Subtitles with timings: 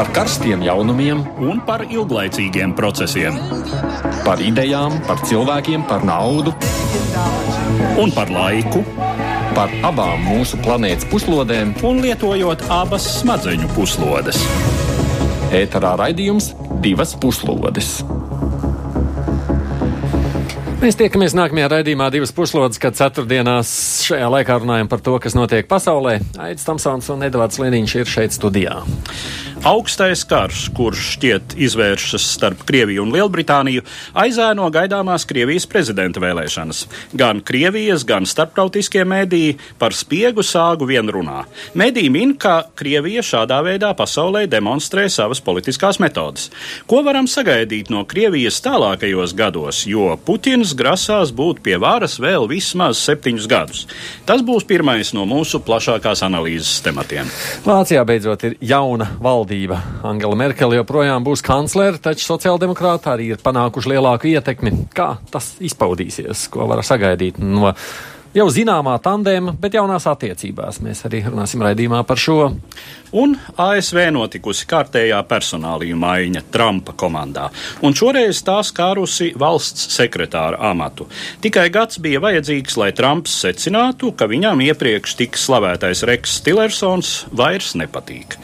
[0.00, 3.34] par karstiem jaunumiem, un par ilglaicīgiem procesiem.
[4.24, 6.54] par idejām, par cilvēkiem, par naudu,
[8.00, 8.80] Un par laiku,
[9.54, 11.74] par abām mūsu planētas puslodēm.
[11.84, 14.40] un lietojot abas smadzeņu puslodes.
[15.52, 18.00] Ēterā raidījums divas puslodes.
[20.80, 23.68] Mēs tiekamies nākamajā raidījumā divas puslodes, kad ceturtdienās
[24.06, 26.22] šajā laikā runājam par to, kas notiek pasaulē.
[26.40, 28.78] Aits Tamsons un Edvards Liniņš ir šeit studijā.
[29.60, 33.82] Augstais karš, kurš šķiet izvēršas starp Krieviju un Lielbritāniju,
[34.16, 36.86] aizēno gaidāmās Krievijas prezidenta vēlēšanas.
[37.20, 41.42] Gan Krievijas, gan starptautiskie mēdīji par spiegu sāgu vien runā.
[41.76, 46.48] Mēdīji min, ka Krievija šādā veidā pasaulē demonstrē savas politiskās metodas.
[46.88, 53.04] Ko varam sagaidīt no Krievijas tālākajos gados, jo Putins grasās būt pie varas vēl vismaz
[53.04, 53.84] septiņus gadus?
[54.24, 57.28] Tas būs pirmais no mūsu plašākās analīzes tematiem.
[57.68, 59.49] Vācijā beidzot ir jauna valdība.
[60.06, 64.72] Angela Merkele joprojām būs kanclere, taču sociāldemokrāti arī ir panākuši lielāku ietekmi.
[64.94, 67.72] Kā tas izpaudīsies, ko var sagaidīt no
[68.36, 70.80] jau zināmā tandēma, bet jaunās attiecībās?
[70.84, 72.38] Mēs arī runāsim raidījumā par šo.
[73.10, 77.48] Un ASV notikusi kārtējā personālija maiņa Trumpa komandā,
[77.82, 81.08] un šoreiz tā skārusi valsts sekretāra amatu.
[81.42, 87.72] Tikai gads bija vajadzīgs, lai Trumps secinātu, ka viņam iepriekš tik slavētais Reks Tillersons vairs
[87.80, 88.38] nepatīk.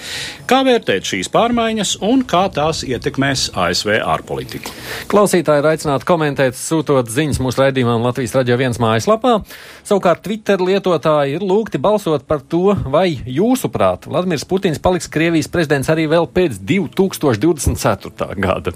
[0.50, 4.75] Kā vērtēt šīs pārmaiņas un kā tās ietekmēs ASV ārpolitiku?
[5.11, 9.39] Klausītāji ir aicināti komentēt, sūtot ziņas mūsu raidījumam Latvijas radio viens mājaslapā.
[9.86, 15.91] Savukārt Twitter lietotāji ir lūgti balsot par to, vai jūsuprāt Vladimirs Putins paliks Krievijas prezidents
[15.93, 18.29] arī vēl pēc 2024.
[18.41, 18.73] gada.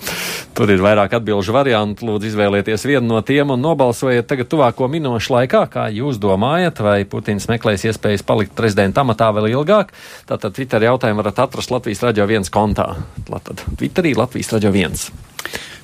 [0.55, 5.35] Tur ir vairāk atbilžu variantu, lūdzu izvēlieties vienu no tiem un nobalsojiet tagad tuvāko minūšu
[5.37, 9.95] laikā, kā jūs domājat, vai Putins meklēs iespējas palikt prezidenta amatā vēl ilgāk.
[10.29, 12.93] Tātad Twitter jautājumu varat atrast Latvijas radio viens kontā.
[13.29, 15.11] Tātad Twitterī Latvijas radio viens.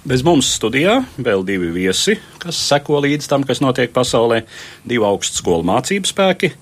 [0.06, 4.44] Bez mums studijā vēl divi viesi, kas seko līdz tam, kas notiek pasaulē.
[4.86, 6.52] Divi augstskolu mācību spēki.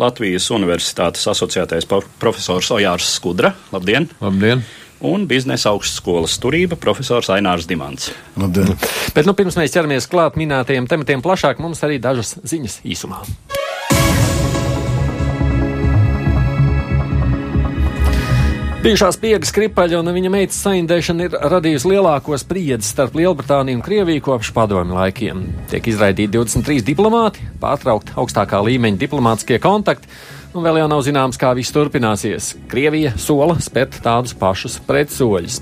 [0.00, 1.84] Latvijas Universitātes asociētais
[2.20, 3.52] profesors Ojārs Skudra.
[3.74, 4.08] Labdien!
[4.22, 4.64] Labdien!
[5.02, 8.12] Un biznesa augstskolas turība profesors Ainārs Dimants.
[8.38, 8.72] Labdien!
[9.16, 13.20] Bet nu, pirms mēs ķeramies klāt minētajiem tematiem plašāk, mums arī dažas ziņas īsumā.
[18.82, 24.24] Bijušā spiega skripaļa un viņa meitas saindēšana ir radījusi lielāko spriedzi starp Lielbritāniju un Krieviju
[24.26, 25.44] kopš padomju laikiem.
[25.70, 30.10] Tiek izraidīti 23 diplomāti, pārtraukt augstākā līmeņa diplomātiskie kontakti,
[30.54, 32.52] un vēl jau nav zināms, kā viss turpināsies.
[32.70, 35.60] Krievija sola spērt tādus pašus pretsoļus.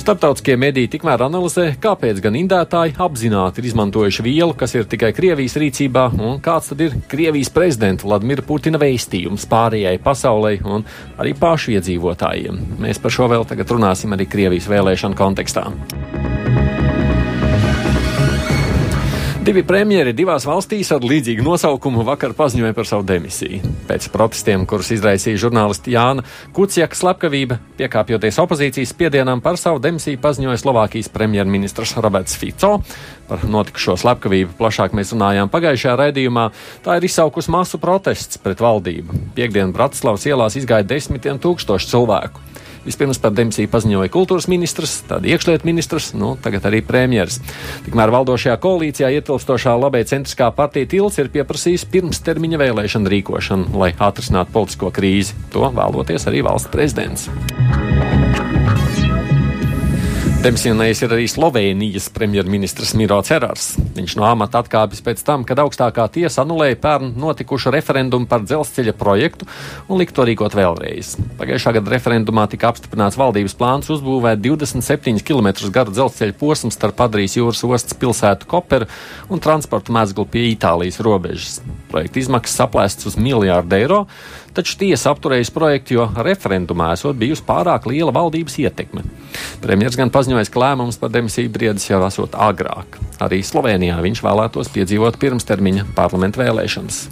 [0.00, 5.58] Startautiskie mediji tikmēr analizē, kāpēc gan indētāji apzināti ir izmantojuši vielu, kas ir tikai Krievijas
[5.60, 10.86] rīcībā, un kāds tad ir Krievijas prezidenta Vladimira Putina vēstījums pārējai pasaulē un
[11.20, 12.64] arī pašu iedzīvotājiem.
[12.80, 15.68] Mēs par šo vēl tagad runāsim arī Krievijas vēlēšanu kontekstā.
[19.50, 23.58] Divi premjeri divās valstīs ar līdzīgu nosaukumu vakar paziņoja par savu demisiju.
[23.88, 26.22] Pēc protestiem, kurus izraisīja žurnālisti Jāna
[26.54, 32.76] Kuciaka slepkavība, piekāpjoties opozīcijas spiedienam par savu demisiju, paziņoja Slovākijas premjerministrs Roberts Fico.
[33.26, 36.46] Par notikušo slepkavību plašāk mēs runājām pagājušajā raidījumā.
[36.86, 39.18] Tā ir izsaukusi masu protests pret valdību.
[39.34, 42.46] Piektdien Bratislavas ielās izgāja desmitiem tūkstošu cilvēku.
[42.84, 47.40] Vispirms par demisiju paziņoja kultūras ministrs, tad iekšlietu ministrs, nu, tagad arī premjeras.
[47.86, 54.56] Tikmēr valdošajā koalīcijā ietilpstošā labē centriskā partija Tilts ir pieprasījusi pirmstermiņa vēlēšanu rīkošanu, lai atrisinātu
[54.56, 55.36] politisko krīzi.
[55.54, 57.28] To vēloties arī valsts prezidents.
[60.40, 63.74] Demisionējis ir arī Slovenijas premjerministrs Miro Cerars.
[63.92, 68.94] Viņš no amata atkāpjas pēc tam, kad augstākā tiesa anulēja pērn notikušu referendumu par dzelzceļa
[68.96, 69.44] projektu
[69.84, 71.10] un lika to rīkot vēlreiz.
[71.36, 77.36] Pagājušā gada referendumā tika apstiprināts valdības plāns uzbūvēt 27 km garu dzelzceļa posmu starp Adrijas
[77.36, 78.88] jūras ostas pilsētu Koperu
[79.28, 81.60] un transporta mezglu pie Itālijas robežas.
[81.92, 84.00] Projekta izmaksas aplēstas uz miljārdu eiro,
[84.56, 89.04] taču tiesa apturējusi projektu, jo referendumā esot bijusi pārāk liela valdības ietekme.
[89.62, 93.00] Premjerministrs gan paziņojis, ka lēmums par demisiju briedis jau esot agrāk.
[93.22, 97.04] Arī Slovenijā viņš vēlētos piedzīvot pirmstermiņa parlamentu vēlēšanas.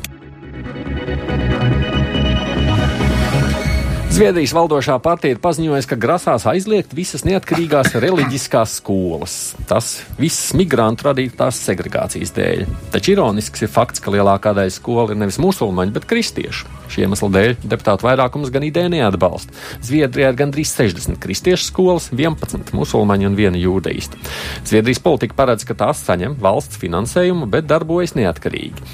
[4.19, 9.35] Zviedrijas valdošā partija ir paziņojusi, ka grasās aizliegt visas neatkarīgās reliģiskās skolas.
[9.71, 12.65] Tas viss migrantu radītās segregācijas dēļ.
[12.91, 16.67] Taču ironisks ir fakts, ka lielākā daļa skolu ir nevis musulmaņu, bet kristiešu.
[16.91, 19.55] Šī iemesla dēļ deputātu vairākums gan ideju neatbalsta.
[19.87, 24.19] Zviedrijā ir gandrīz 60 kristiešu skolas, 11 musulmaņu un 1 jūdeista.
[24.67, 28.89] Zviedrijas politika paredz, ka tās saņem valsts finansējumu, bet darbojas neatkarīgi.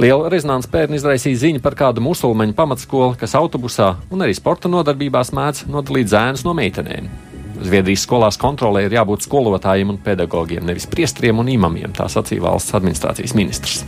[0.00, 5.34] Liela rezonanses pērn izraisīja ziņa par kādu musulmaņu pamatskolu, kas autobusā un arī sporta nodarbībās
[5.36, 7.12] mēdz nodalīt zēnus no meitenēm.
[7.66, 12.76] Zviedrijas skolās kontrolē ir jābūt skolotājiem un pedagogiem, nevis priestriem un imamiem, tā sacīja valsts
[12.76, 13.84] administrācijas ministrs.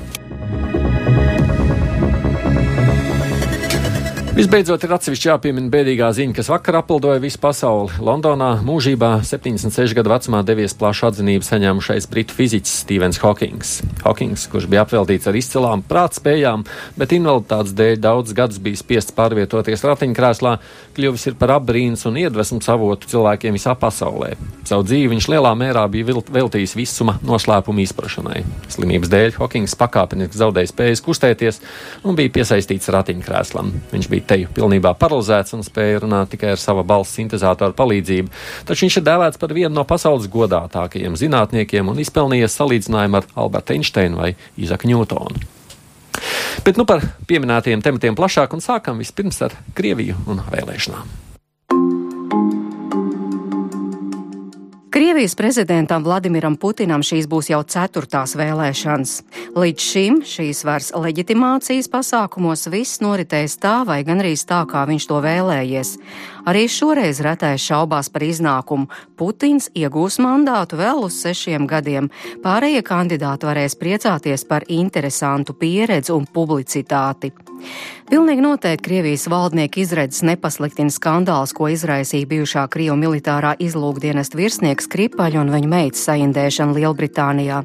[4.39, 7.97] Visbeidzot, ir atsevišķi jāpiemina bēdīgā ziņa, kas vakar apeldoja visu pasauli.
[8.07, 13.73] Londonā mūžībā 76 gadu vecumā devies plašu atzinību saņēmušais britu fiziķis Stevens Hawkings.
[14.05, 16.63] Hawkings, kurš bija apveltīts ar izcilām prātspējām,
[16.95, 20.55] bet invaliditātes dēļ daudz gadus bija spiests pārvietoties ratiņkrēslā,
[20.95, 24.37] kļuvis ir par apbrīnas un iedvesmas avotu cilvēkiem visā pasaulē.
[24.71, 28.47] Savu dzīvi viņš lielā mērā bija veltījis visuma noslēpuma izprašanai.
[28.71, 31.63] Slimības dēļ Hawkings pakāpeniski zaudēja spējas kustēties
[32.07, 33.75] un bija piesaistīts ratiņkrēslam.
[33.91, 38.33] Viņš bija teju pilnībā paralizēts un spēja runāt tikai ar sava balss sintēzātoru palīdzību,
[38.69, 43.77] taču viņš ir dēvēts par vienu no pasaules godātākajiem zinātniekiem un izpelnījies salīdzinājumu ar Albertu
[43.77, 45.47] Einsteinu vai Izaku Ņūtonu.
[46.67, 51.28] Bet nu par pieminētajiem tematiem plašāk un sākam vispirms ar Krieviju un vēlēšanām.
[54.91, 59.11] Krievijas prezidentam Vladimiram Putinam šīs būs jau ceturtās vēlēšanas.
[59.53, 65.09] Līdz šim šīs vairs leģitimācijas pasākumos viss noritējis tā vai gan arī tā, kā viņš
[65.11, 65.91] to vēlējies.
[66.49, 68.89] Arī šoreiz retais šaubās par iznākumu.
[69.21, 72.09] Putins iegūs mandātu vēl uz sešiem gadiem.
[72.45, 77.35] Pārējie kandidāti varēs priecāties par interesantu pieredzi un publicitāti.
[78.09, 85.43] Pilnīgi noteikti Krievijas valdnieku izredzes nepasliktina skandāls, ko izraisīja bijušā Krievu militārā izlūkdienesta virsnieks Kripaļa
[85.43, 87.59] un viņa meitas saindēšana Lielbritānijā.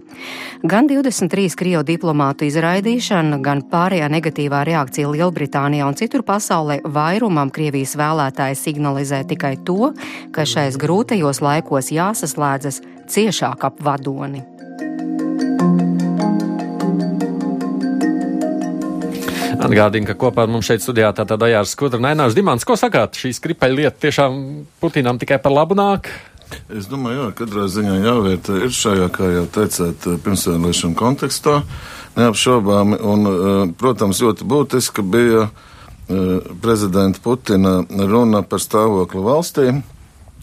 [0.67, 7.95] Gan 23 Krievu diplomātu izraidīšana, gan pārējā negatīvā reakcija Lielbritānijā un citur pasaulē vairumam Krievijas
[7.99, 9.93] vēlētāji signalizē tikai to,
[10.33, 14.41] ka šais grūtajos laikos jāsaslēdzas ciešāk ap vadoni.
[19.63, 22.65] Atgādinu, ka kopā ar mums šeit studijā tātad Dajārs Skudra un Ainārs Dimants.
[22.67, 23.15] Ko sakāt?
[23.15, 24.33] Šī skripaļa lieta tiešām
[24.81, 26.09] Putinam tikai par labu nāk?
[26.73, 31.61] Es domāju, jā, katrā ziņā jāvērtē ir šajā, kā jau teicāt, pirmsvēlēšana kontekstā
[32.17, 32.99] neapšaubāmi.
[32.99, 35.72] Un, eh, protams, ļoti būtiski bija eh,
[36.61, 39.67] prezidenta Putina runa par stāvokli valstī,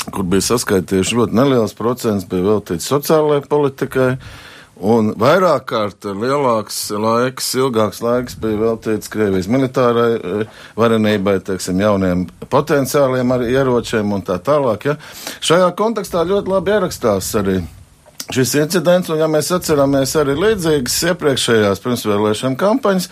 [0.08, 4.12] kur bija saskaitījuši ļoti neliels procents, bija veltīts sociālajai politikai.
[4.80, 12.22] Un vairāk kārt lielāks laiks, ilgāks laiks bija veltīts Krievijas militārai eh, varenībai, teiksim, jauniem
[12.48, 14.88] potenciāliem ieročiem un tā tālāk.
[14.88, 14.96] Ja.
[15.44, 17.58] Šajā kontekstā ļoti labi ierakstās arī
[18.32, 23.10] šis incidents, un ja mēs atceramies arī līdzīgas iepriekšējās pirmsvēlēšana kampaņas,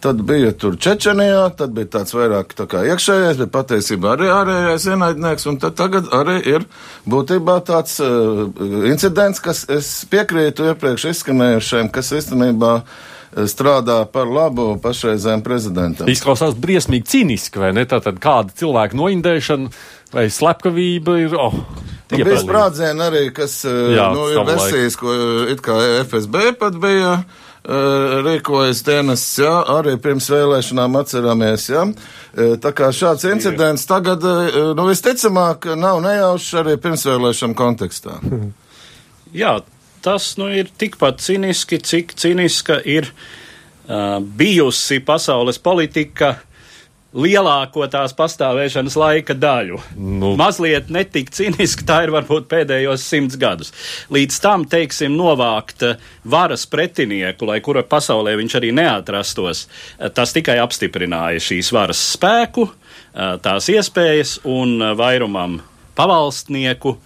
[0.00, 4.86] Tad bija tur Čečenijā, tad bija tāds vairāk tā kā iekšējais, bet patiesībā arī ārējais
[4.90, 6.66] ienaidnieks, un tad tagad arī ir
[7.10, 8.46] būtībā tāds uh,
[8.88, 16.10] incidents, kas es piekrītu iepriekš izskanējušiem, kas īstenībā uh, strādā par labu pašreizējiem prezidentam.
[16.10, 17.86] Izklausās briesmīgi cīniski, vai ne?
[17.90, 19.72] Tātad kāda cilvēka noindēšana
[20.14, 21.38] vai slepkavība ir.
[21.38, 21.56] Oh.
[22.12, 25.14] Nu, bija sprādzieni arī, kas uh, Jā, nu, ir versijas, ko
[25.50, 27.18] it kā FSB pat bija.
[27.18, 31.84] Uh, Eh, rīkojas dienests, jā, arī pirms vēlēšanām atceramies, jā.
[32.34, 34.24] Tā kā šāds incidents tagad,
[34.76, 38.18] nu, visticamāk, nav nejaušs arī pirmsvēlēšanu kontekstā.
[39.34, 39.56] Jā,
[40.04, 46.53] tas, nu, ir tikpat ciniski, cik ciniska ir uh, bijusi pasaules politika uh,
[47.14, 49.78] lielāko tās pastāvēšanas laika daļu.
[49.96, 50.34] Nu.
[50.38, 53.72] Mazliet netik ciniski, tā ir varbūt pēdējos simts gadus.
[54.14, 59.66] Līdz tam, teiksim, novākt eh, varas pretinieku, lai kura pasaulē viņš arī neatrastos,
[59.98, 65.60] eh, tas tikai apstiprināja šīs varas spēku, eh, tās iespējas un vairumam
[65.94, 66.96] pavalstnieku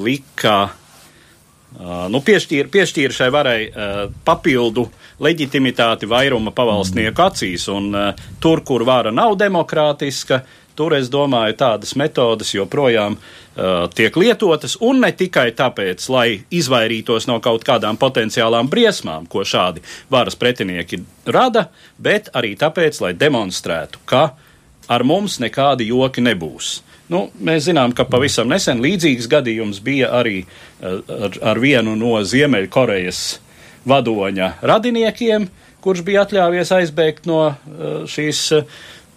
[0.00, 0.70] lika
[1.78, 4.88] nu, piešķīra, piešķīra šai varai uh, papildu
[5.22, 10.42] leģitimitāti vairuma pavalstnieku acīs, un uh, tur, kur vara nav demokrātiska,
[10.74, 17.28] tur, es domāju, tādas metodas joprojām uh, tiek lietotas, un ne tikai tāpēc, lai izvairītos
[17.30, 24.02] no kaut kādām potenciālām briesmām, ko šādi varas pretinieki rada, bet arī tāpēc, lai demonstrētu,
[24.10, 24.30] ka
[24.90, 26.80] ar mums nekādi joki nebūs.
[27.10, 32.14] Nu, mēs zinām, ka pavisam nesen līdzīgs gadījums bija arī eh, ar, ar vienu no
[32.22, 33.24] Ziemeļkorejas
[33.90, 35.48] vadoņa radiniekiem,
[35.82, 38.44] kurš bija atļāvies aizbēgt no eh, šīs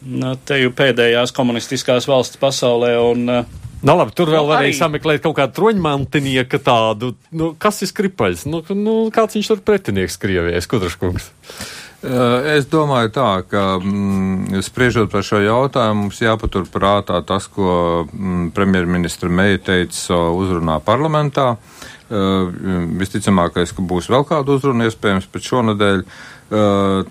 [0.04, 2.96] no teju pēdējās komunistiskās valsts pasaulē.
[3.12, 4.76] Un, eh, Nu, labi, tur vēl nu, varēja arī...
[4.78, 7.10] sameklēt kaut kādu troņmantinieka tādu.
[7.36, 8.46] Nu, kas ir skripaļs?
[8.48, 11.26] Nu, nu, kāds viņš tur pretinieks Krievijai, Skudraškungs?
[12.04, 18.04] Eh, es domāju tā, ka mm, spriežot par šo jautājumu, mums jāpatur prātā tas, ko
[18.10, 21.54] mm, premjerministra Meija teica uzrunā parlamentā.
[22.14, 22.52] Uh,
[23.00, 26.04] visticamākais, ka būs vēl kāda uzruna iespējams pēc šonadēļ.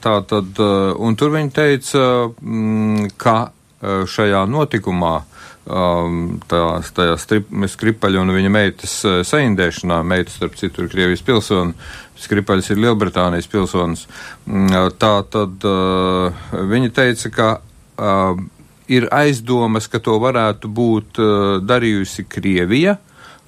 [0.05, 0.61] Tā tad,
[1.03, 2.03] un tur viņi teica,
[2.39, 3.35] mm, ka
[3.83, 5.32] šajā notikumā um,
[5.67, 11.77] tās, tajā strip, skripaļa un viņa meitas uh, saindēšanā, meitas, starp citu, ir Krievijas pilsoni,
[12.23, 14.07] skripaļas ir Lielbritānijas pilsonis.
[14.47, 16.43] Mm, tā tad uh,
[16.73, 18.43] viņa teica, ka uh,
[18.91, 21.21] ir aizdomas, ka to varētu būt
[21.65, 22.99] darījusi Krievija,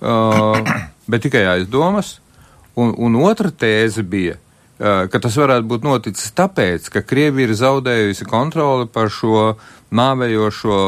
[1.10, 2.18] bet tikai aizdomas.
[2.78, 4.38] Un, un otra tēze bija,
[4.78, 9.54] ka tas varētu būt noticis tāpēc, ka Krievija ir zaudējusi kontroli par šo
[9.94, 10.78] nāvējošo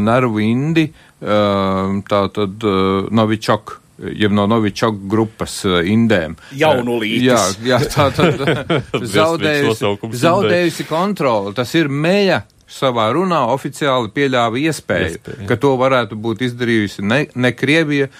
[0.00, 0.86] nervu indi,
[1.20, 2.64] tātad
[3.12, 3.80] Novičok
[4.12, 6.36] jeb no Novičok grupas indēm.
[6.56, 7.24] Jaunu līdzi.
[7.24, 8.42] Jā, jā, tā tad
[9.16, 11.54] zaudējusi, zaudējusi kontroli.
[11.56, 15.48] Tas ir meja savā runā oficiāli pieļāva iespēju, Iespēja.
[15.48, 18.10] ka to varētu būt izdarījusi ne, ne Krievija,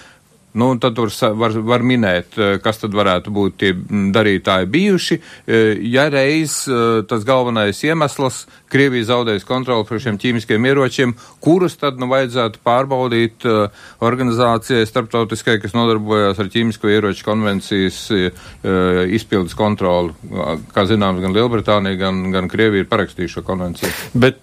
[0.57, 3.73] Nu, tad tur var, var minēt, eh, kas tad varētu būt tie
[4.15, 5.17] darītāji bijuši.
[5.45, 11.77] Eh, ja reiz eh, tas galvenais iemesls Krievija zaudējas kontroli par šiem ķīmiskiem ieročiem, kurus
[11.79, 13.45] tad nu vajadzētu pārbaudīt
[14.03, 17.99] organizācijai starptautiskai, kas nodarbojas ar ķīmisko ieroču konvencijas
[19.15, 20.15] izpildes kontroli.
[20.75, 23.91] Kā zināms, gan Lielbritānija, gan, gan Krievija ir parakstījuši šo konvenciju.
[24.17, 24.41] Bet,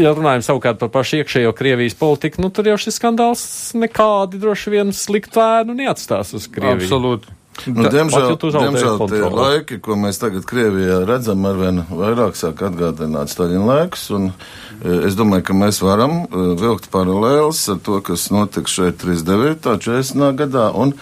[0.00, 3.42] ja runājam savukārt par pašu iekšējo Krievijas politiku, nu tur jau šis skandāls
[3.78, 6.86] nekādi droši vien sliktu ēnu neatstās uz Krieviju.
[6.88, 7.37] Absolūti.
[7.66, 13.64] Nu, diemžēl diemžēl tie laiki, ko mēs tagad Krievijā redzam, arvien vairāk sāk atgādināt Staļina
[13.66, 14.04] laikus.
[14.14, 14.30] Un,
[14.78, 19.78] e, es domāju, ka mēs varam e, vilkt paralēlis ar to, kas notika šeit 39.
[19.82, 20.30] 40.
[20.44, 20.68] gadā.
[20.74, 20.94] Un,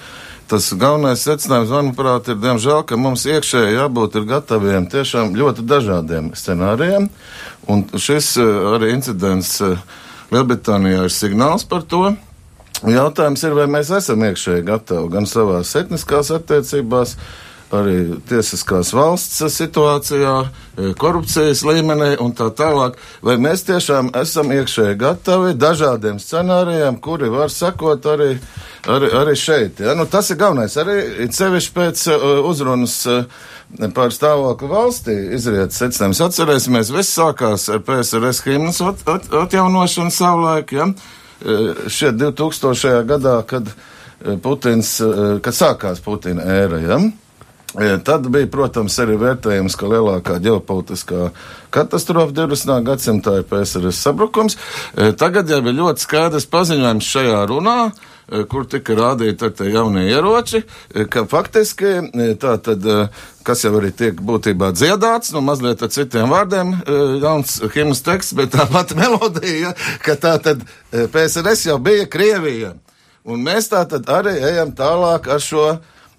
[0.46, 7.08] Tas galvenais secinājums, manuprāt, ir, diemžēl, ka mums iekšēji jābūt gataviem tiešām ļoti dažādiem scenārijiem.
[7.66, 8.44] Un šis e,
[8.76, 9.56] arī incidents
[10.30, 12.12] Lielbritānijā ir signāls par to.
[12.84, 17.14] Jautājums ir, vai mēs esam iekšēji gatavi gan savās etniskās attiecībās,
[17.74, 23.00] arī tiesiskās valsts situācijā, e, korupcijas līmenī un tā tālāk.
[23.24, 28.36] Vai mēs tiešām esam iekšēji gatavi dažādiem scenārijiem, kuri var sekot arī,
[28.84, 29.80] arī, arī šeit?
[29.80, 29.96] Ja?
[29.98, 30.76] Nu, tas ir galvenais.
[30.76, 33.24] Arī sevišķi pēc uh, uzrunas uh,
[33.96, 36.22] par stāvokli valstī izriet secinājums.
[36.28, 40.76] Atcerēsimies, viss sākās ar PSRS himnas at, at, atjaunošanu savulaik.
[40.76, 40.92] Ja?
[41.40, 43.04] Šie 2000.
[43.08, 43.68] gadā, kad
[44.42, 44.96] Putins,
[45.44, 46.98] kad sākās Putina ēra, ja?
[48.06, 51.26] Tad bija, protams, arī vērtējums, ka lielākā ģeopolitiskā
[51.74, 52.78] katastrofa 20.
[52.86, 54.56] gadsimtā ir PSRS sabrukums.
[55.20, 57.76] Tagad jau ir ļoti skaidrs paziņojums šajā runā,
[58.50, 60.62] kur tika rādīti ar tie jaunie ieroči,
[61.10, 61.92] ka faktiski
[62.42, 62.86] tā tad,
[63.46, 66.72] kas jau arī tiek būtībā dziedāts, nu mazliet ar citiem vārdiem,
[67.22, 72.74] jauns himnas teksts, bet tā pati melodija, ka tā tad PSRS jau bija Krievija.
[73.26, 75.68] Un mēs tā tad arī ejam tālāk ar šo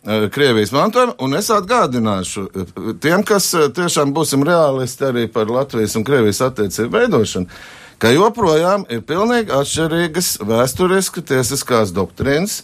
[0.07, 2.69] Eh, Krievijas mantojumu, un es atgādināšu eh,
[3.01, 7.57] tiem, kas eh, tiešām būsim realisti arī par Latvijas un Krievijas attiecību veidošanu,
[8.01, 12.61] ka joprojām ir pilnīgi atšķirīgas vēsturiski tiesiskās doktrīnas,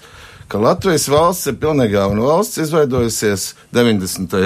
[0.51, 4.37] ka Latvijas valsts ir pilnīgi jauna valsts, izveidojusies 90.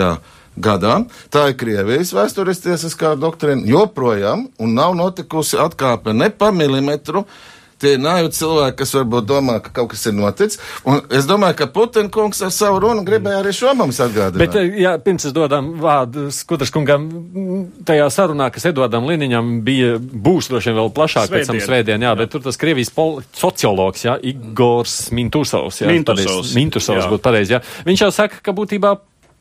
[0.58, 0.96] gadā.
[1.34, 7.26] Tā ir Krievijas vēsturiski tiesiskā doktrīna joprojām, un nav notikusi atkāpe ne pa milimetru
[7.78, 10.58] Tie ir naivi cilvēki, kas varbūt domā, ka kaut kas ir noticis.
[10.88, 14.40] Un es domāju, ka Putina kungs ar savu runu gribēja arī šo mums atgādināt.
[14.42, 17.06] Bet, eh, jā, pirms es dodam vārdu Skudras kungam,
[17.86, 21.44] tajā sarunā, kas Edvardam Liniņam bija, būs droši vien vēl plašāk Svētdien.
[21.44, 22.18] pēc tam svētdien, jā, jā.
[22.18, 22.94] bet tur tas Krievijas
[23.38, 27.62] sociologs, jā, Igors Mintusovs, jā, Mintusovs, Mintusovs būtu pareizi, jā.
[27.86, 28.98] Viņš jau saka, ka būtībā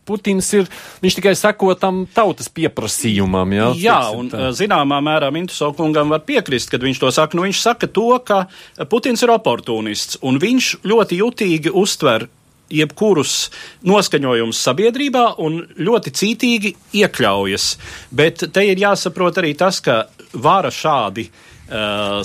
[0.07, 0.69] Putins ir,
[1.03, 3.55] viņš tikai seko tam tautas pieprasījumam.
[3.57, 4.51] Jā, jā un tā.
[4.57, 7.39] zināmā mērā Mintuso kungam var piekrist, kad viņš to saka.
[7.39, 8.45] Nu, viņš saka to, ka
[8.91, 12.29] Putins ir oportunists, un viņš ļoti jutīgi uztver
[12.73, 13.49] jebkurus
[13.87, 16.73] noskaņojumus sabiedrībā un ļoti cītīgi
[17.03, 17.67] iekļaujas.
[18.11, 20.05] Bet te ir jāsaprot arī tas, ka
[20.43, 22.23] vara šādi uh,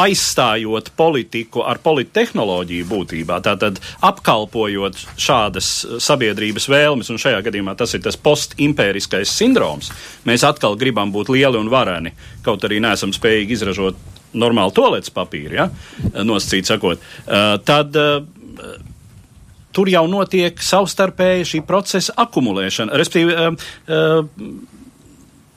[0.00, 5.70] aizstājot politiku ar polittehnoloģiju būtībā, tātad apkalpojot šādas
[6.02, 9.92] sabiedrības vēlmes, un šajā gadījumā tas ir tas postimpēriskais sindroms.
[10.26, 12.14] Mēs atkal gribam būt lieli un vareni,
[12.46, 14.00] kaut arī neesam spējīgi izražot
[14.34, 15.68] normālu toaletes papīru, ja?
[16.26, 16.98] nosacīt sakot.
[16.98, 18.24] Uh, tad uh,
[19.74, 22.94] tur jau notiek savstarpēji šī procesa akumulēšana.
[22.94, 23.34] Respektīvi,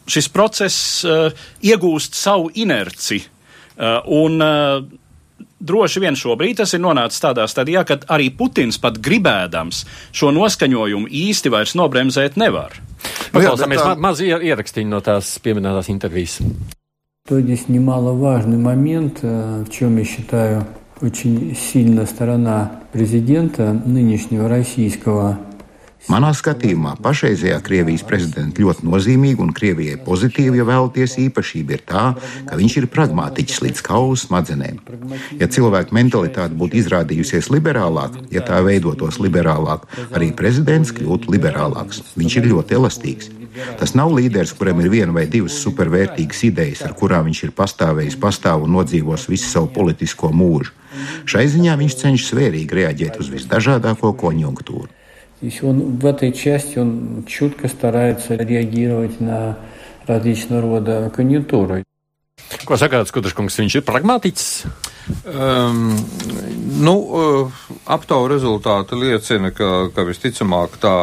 [0.08, 1.06] šis process
[1.62, 3.20] iegūst savu inerci
[4.07, 4.83] un uh,
[5.62, 9.85] droši vien šobrīd tas ir nonācis tādā stadijā, kad arī Putins pat gribēdams
[10.15, 12.77] šo noskaņojumu īsti vairs nobremzēt nevar.
[13.33, 13.93] Paklausāmies tā...
[13.93, 16.41] ma maz ierakstīņu no tās pieminētās интервьюs.
[17.29, 20.67] То здесь немаловажный момент, э, в чем я считаю
[21.01, 25.39] очень сильная сторона президента нынешнего российского
[26.08, 32.04] Manā skatījumā pašreizējā Krievijas prezidenta ļoti nozīmīga un Krievijai pozitīva, ja vēlaties, īpašība ir tā,
[32.48, 34.77] ka viņš ir pragmātiķis līdz kaulu smadzenēm.
[35.42, 42.04] Ja cilvēku mentalitāte būtu izrādījusies liberālāka, ja tā veidotos liberālāk, arī prezidents kļūtu liberālāks.
[42.16, 43.34] Viņš ir ļoti elastīgs.
[43.80, 48.20] Tas nav līderis, kuram ir viena vai divas supervērtīgas idejas, ar kurām viņš ir pastāvējis,
[48.22, 50.75] pastāv un nodzīvos visu savu politisko mūžu.
[51.30, 54.97] Šai ziņā viņš cenšas svērīgi reaģēt uz visdažādāko konjunktūru.
[55.41, 59.59] То есть он в этой части он чутко старается реагировать на
[60.07, 61.85] различного рода конъюнктуры.
[62.67, 64.49] Ko sakāt, Skudraškungs, viņš ir pragmātiķis?
[65.27, 65.97] Um,
[66.85, 70.95] nu, uh, aptaujas rezultāti liecina, ka, ka visticamāk tā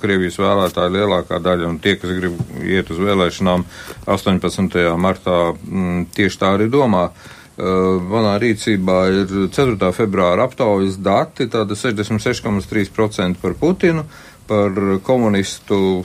[0.00, 3.66] Krievijas vēlētāja lielākā daļa un tie, kas grib iet uz vēlēšanām
[4.10, 4.80] 18.
[4.98, 7.10] martā, m, tieši tā arī domā.
[7.10, 9.91] Uh, manā rīcībā ir 4.
[9.95, 14.05] februāra aptaujas dati, tāda 66,3% par Putinu,
[14.49, 14.73] par
[15.05, 16.01] komunistu,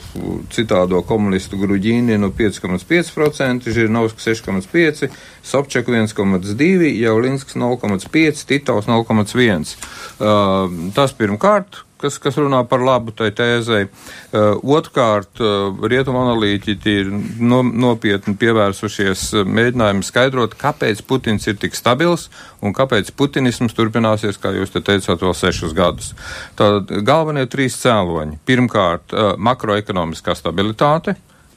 [0.53, 5.09] citādo komunistu Gruģīninu 5,5%, Žirnovska 6,5%,
[5.41, 9.89] Sobčak 1,2%, Jaulinskis 0,5%, Titovs 0,1%.
[10.19, 13.87] Uh, tas pirmkārt, kas, kas runā par labu tai tēzei.
[13.87, 21.57] Uh, Otrkārt, uh, rietumu analītiķi ir no, nopietni pievērsušies uh, mēģinājumu skaidrot, kāpēc Putins ir
[21.61, 22.29] tik stabils
[22.65, 26.13] un kāpēc putinisms turpināsies, kā jūs te teicāt, vēl sešus gadus.
[26.57, 28.39] Tātad galvenie trīs cēloņi.
[28.47, 31.15] Pirmkārt, makroekonomiskā stabilitāte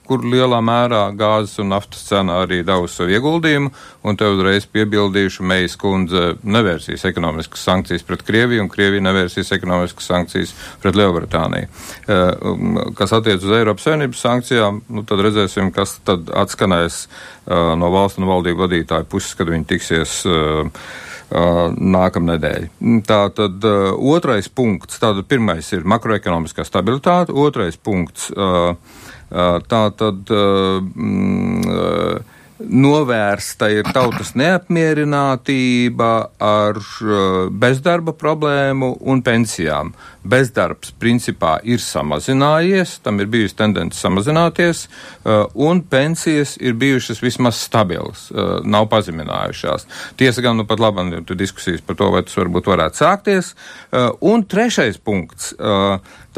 [0.09, 3.73] kur lielā mērā gāzes un naftas cena arī devusi savu ieguldījumu,
[4.09, 10.11] un te uzreiz piebildīšu, Meijas kundze nevērsīs ekonomiskas sankcijas pret Krieviju, un Krievija nevērsīs ekonomiskas
[10.12, 11.69] sankcijas pret Lielbritāniju.
[12.09, 17.93] Uh, kas attiec uz Eiropas Savienības sankcijām, nu, tad redzēsim, kas tad atskanēs uh, no
[17.95, 20.23] valstu un valdību vadītāju puses, kad viņi tiksies
[21.29, 22.62] Uh, nākamnedēļ.
[23.05, 28.71] Tā tad uh, otrais punkts, tātad pirmais ir makroekonomiskā stabilitāte, otrais punkts uh,
[29.28, 32.20] Tā tad mm,
[32.58, 36.80] novērsta ir tautas neapmierinātība ar
[37.52, 39.92] bezdarba problēmu un pensijām
[40.28, 47.60] bezdarbs principā ir samazinājies, tam ir bijusi tendence samazināties, uh, un pensijas ir bijušas vismaz
[47.62, 49.88] stabilas, uh, nav pazeminājušās.
[50.21, 53.54] Tiesa gan nu pat labam ir diskusijas par to, vai tas varbūt varētu sākties.
[53.91, 55.54] Uh, un trešais punkts.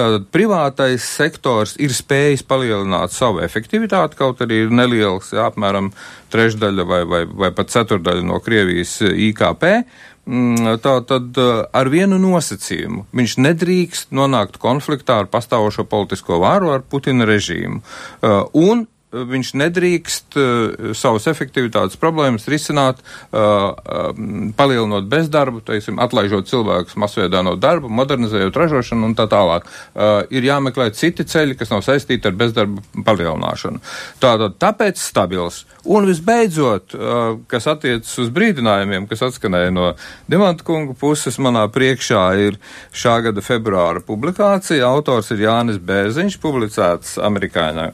[0.01, 5.91] Tātad privātais sektors ir spējis palielināt savu efektivitāti, kaut arī ir neliels, jā, apmēram
[6.33, 9.67] trešdaļa vai, vai, vai pat ceturdaļa no Krievijas IKP.
[9.67, 13.07] Mm, tā tad eh, ar vienu nosacījumu.
[13.17, 17.81] Viņš nedrīkst nonākt konfliktā ar pastāvošo politisko varu, ar Putina režīmu.
[17.81, 23.41] Eh, un viņš nedrīkst uh, savas efektivitātes problēmas risināt, uh,
[23.75, 24.11] uh,
[24.57, 29.67] palielinot bezdarbu, teiksim, atlaižot cilvēkus masveidā no darba, modernizējot ražošanu un tā tālāk.
[29.67, 33.83] Uh, ir jāmeklē citi ceļi, kas nav saistīti ar bezdarba palielināšanu.
[34.23, 35.65] Tātad, tāpēc stabils.
[35.91, 39.91] Un visbeidzot, uh, kas attiecas uz brīdinājumiem, kas atskanēja no
[40.31, 42.61] Dimanta kunga puses, manā priekšā ir
[42.95, 44.87] šā gada februāra publikācija.
[44.87, 47.91] Autors ir Jānis Bērziņš, publicēts amerikāņā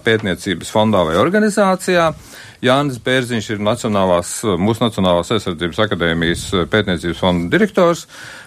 [0.00, 2.12] pētniecībā pētniecības fondā vai organizācijā.
[2.60, 8.06] Jānis Bērziņš ir Nacionālās, mūsu Nacionālās aizsardzības akadēmijas pētniecības fonda direktors,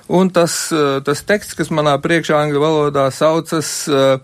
[0.10, 0.72] un tas,
[1.06, 4.20] tas teksts, kas manā priekšā angļu valodā saucas uh,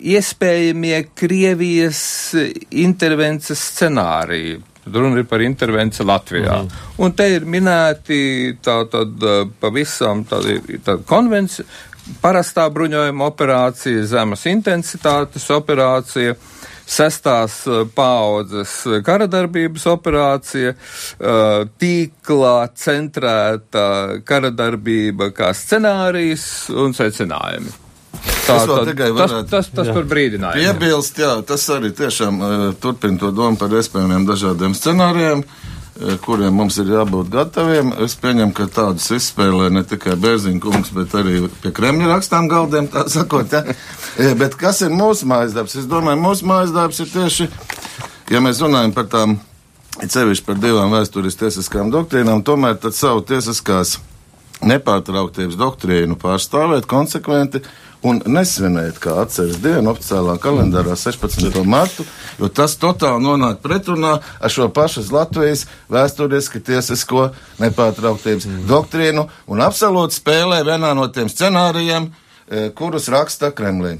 [0.00, 2.34] iespējamie Krievijas
[2.70, 4.62] intervences scenāriji.
[4.88, 6.62] Runa ir par intervenciju Latvijā.
[6.64, 6.84] Mm.
[7.04, 9.20] Un te ir minēti tā tad
[9.60, 11.66] pavisam tādi, tādi konvenci,
[12.22, 16.36] parastā bruņojuma operācija, zemes intensitātes operācija,
[16.88, 23.84] sestās eh, paaudzes karadarbības operācija, eh, tīklā centrēta
[24.28, 27.76] karadarbība kā scenārijs un secinājumi.
[28.48, 30.56] Tā, tā, tas, tas, tas par brīdinājumu.
[30.56, 35.42] Piebilst, jā, tas arī tiešām uh, turpina to domu par iespējamiem dažādiem scenārijiem.
[35.44, 35.67] Uh, Eh,
[36.22, 37.90] kuriem mums ir jābūt gataviem.
[38.04, 42.86] Es pieņemu, ka tādus izspēlē ne tikai Bērziņa kungs, bet arī pie Kremļa rakstām galdiem,
[42.92, 43.52] tā sakot.
[43.52, 43.64] Ja?
[44.18, 45.76] Eh, bet kas ir mūsu mājas darbs?
[45.78, 47.48] Es domāju, mūsu mājas darbs ir tieši,
[48.30, 49.38] ja mēs runājam par tām,
[49.98, 53.98] cevišķi par divām vēstures tiesiskām doktrīnām, tomēr tad savu tiesiskās
[54.66, 57.62] nepārtrauktības doktrīnu pārstāvēt konsekventi
[58.06, 61.58] un nesvinēt kā atceres dienu oficiālā kalendārā 16.
[61.66, 62.06] martu,
[62.38, 67.30] jo tas totāli nonāk pretrunā ar šo pašu Latvijas vēsturiski tiesisko
[67.62, 68.62] nepārtrauktības mm.
[68.70, 72.10] doktrīnu un absolūti spēlē vienā no tiem scenārijiem,
[72.48, 73.96] eh, kurus raksta Kremlī.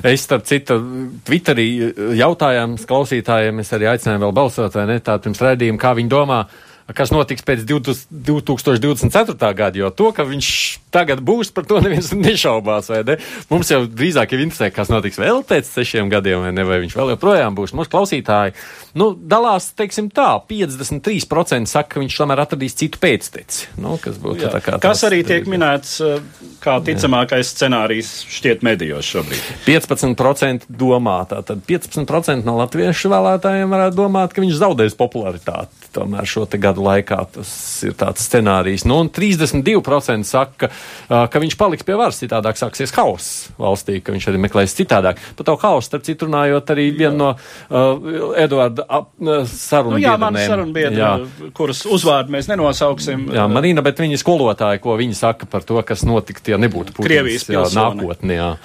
[0.00, 0.78] Es, starp citu,
[1.26, 1.68] Twitterī
[2.16, 6.44] jautājām klausītājiem, es arī aicināju vēl balsot, vai ne, tā pirms redzījuma, kā viņi domā,
[6.90, 9.52] kas notiks pēc 2024.
[9.54, 10.48] gada, jo to, ka viņš
[10.92, 13.16] tagad būs, par to neviens nešaubās, ne?
[13.50, 16.96] Mums jau drīzāk ir interesē, kas notiks vēl pēc sešiem gadiem, vai ne, vai viņš
[16.98, 17.74] vēl joprojām būs.
[17.76, 18.56] Mūsu klausītāji,
[18.98, 23.72] nu, dalās, teiksim tā, 53% saka, ka viņš tomēr atradīs citu pēcteci.
[23.82, 24.52] Nu, kas būtu Jā.
[24.56, 24.78] tā kā.
[24.82, 26.20] Kas arī tiek minēts eh,
[26.62, 29.48] kā ticamākais scenārijs šķiet medijos šobrīd?
[29.68, 36.46] 15% domā, tātad 15% no latviešu vēlētājiem varētu domāt, ka viņš zaudēs popularitāti tomēr šo
[36.52, 37.19] gadu laikā.
[37.33, 37.51] Tas
[37.83, 38.85] ir tāds scenārijs.
[38.87, 40.69] Nu, un 32% saka,
[41.07, 45.19] ka viņš paliks pie varas, citādāk sāksies hauss valstī, ka viņš arī meklēs citādāk.
[45.35, 50.15] Par to hausu, starp citu, runājot arī viena no uh, Eduarda uh, sarunu nu, jā,
[50.17, 50.47] biedriem.
[50.47, 51.11] Sarunbiedra,
[51.57, 53.29] kuras uzvārdu mēs nenosauksim.
[53.35, 57.09] Jā, Marina, bet viņa skolotāja, ko viņa saka par to, kas notiktu, ja nebūtu Putins
[57.09, 58.57] Krievijas jā, nākotnē.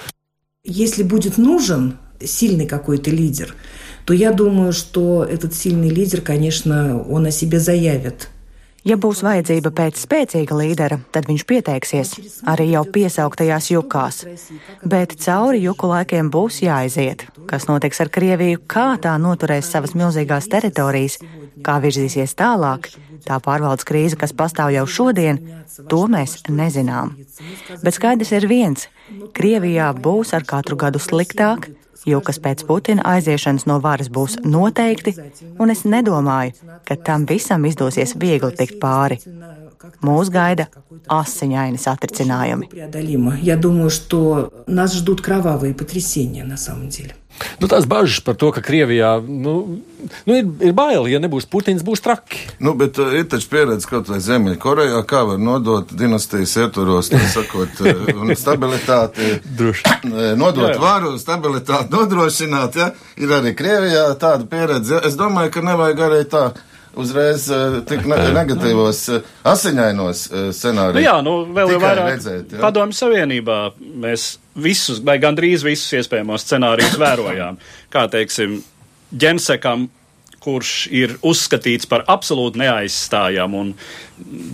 [0.64, 3.54] Если будет нужен сильный какой-то лидер,
[4.06, 8.28] то я думаю, что этот сильный лидер, конечно, он о себе заявит.
[8.82, 12.16] Ja būs vajadzība pēc spēcīga līdera, tad viņš pieteiksies
[12.50, 14.24] arī jau piesauktajās jukās.
[14.82, 17.28] Bet cauri juku laikiem būs jāaiziet.
[17.46, 21.20] Kas notiks ar Krieviju, kā tā noturēs savas milzīgās teritorijas,
[21.62, 22.90] kā virzīsies tālāk,
[23.22, 25.38] tā pārvaldes krīze, kas pastāv jau šodien,
[25.86, 27.14] to mēs nezinām.
[27.86, 31.70] Bet skaidrs ir viens - Krievijā būs ar katru gadu sliktāk,
[32.05, 35.15] jo kas pēc Putina aiziešanas no varas būs noteikti,
[35.59, 36.53] un es nedomāju,
[36.87, 39.19] ka tam visam izdosies viegli tikt pāri
[40.05, 40.67] mūs gaida
[41.11, 42.71] asiņaini satricinājumi.
[47.61, 49.53] Nu, tās bažas par to, ka Krievijā nu,
[50.25, 52.39] nu, ir, ir bail, ja nebūs Putins, būs traki.
[52.63, 57.21] Nu, bet uh, ir taču pieredze kaut vai Ziemeļkorejā, kā var nodot dinastijas ietvaros, tā
[57.33, 60.81] sakot, uh, stabilitāti, uh, nodot jā, jā.
[60.81, 62.79] varu, stabilitāti nodrošināt.
[62.81, 62.89] Ja?
[63.21, 65.01] Ir arī Krievijā tāda pieredze.
[65.05, 66.47] Es domāju, ka nevajag arī tā
[66.99, 70.23] uzreiz uh, tik ne negatīvos, uh, asiņainos
[70.55, 70.97] scenārijos.
[70.97, 72.63] Nu jā, nu vēl jau vairāk redzēt, ja?
[72.63, 73.59] padomju savienībā
[74.05, 77.61] mēs visus, vai gandrīz visus iespējamos scenārijus vērojām.
[77.93, 78.59] Kā teiksim,
[79.13, 79.87] ģensekam,
[80.47, 83.71] kurš ir uzskatīts par absolūti neaizstājamu un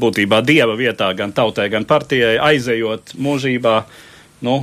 [0.01, 3.75] būtībā dieva vietā gan tautai, gan partijai, aizejot mūžībā,
[4.47, 4.56] nu,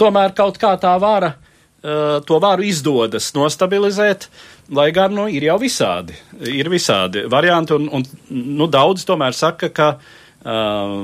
[0.00, 1.34] tomēr kaut kā tā vara,
[1.80, 4.28] to varu izdodas nostabilizēt,
[4.76, 9.70] lai gan, nu, ir jau visādi, ir visādi varianti, un, un nu, daudz tomēr saka,
[9.72, 10.98] ka uh,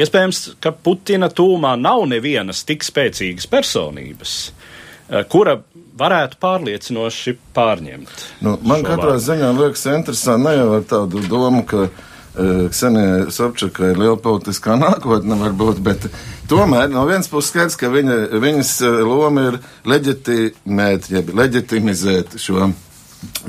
[0.00, 5.58] iespējams, ka Putina tūmā nav nevienas tik spēcīgas personības, uh, kura
[6.00, 8.28] varētu pārliecinoši pārņemt.
[8.46, 9.26] Nu, man katrā vārdu.
[9.26, 14.76] ziņā liekas interesanti ne jau ar tādu domu, ka uh, Ksenija Sobčakai ir liela politiskā
[14.78, 16.06] nākotne varbūt, bet
[16.50, 19.58] tomēr no vienas puses skaidrs, ka viņa, viņas loma ir
[19.90, 22.70] leģitimēt, jeb leģitimizēt šo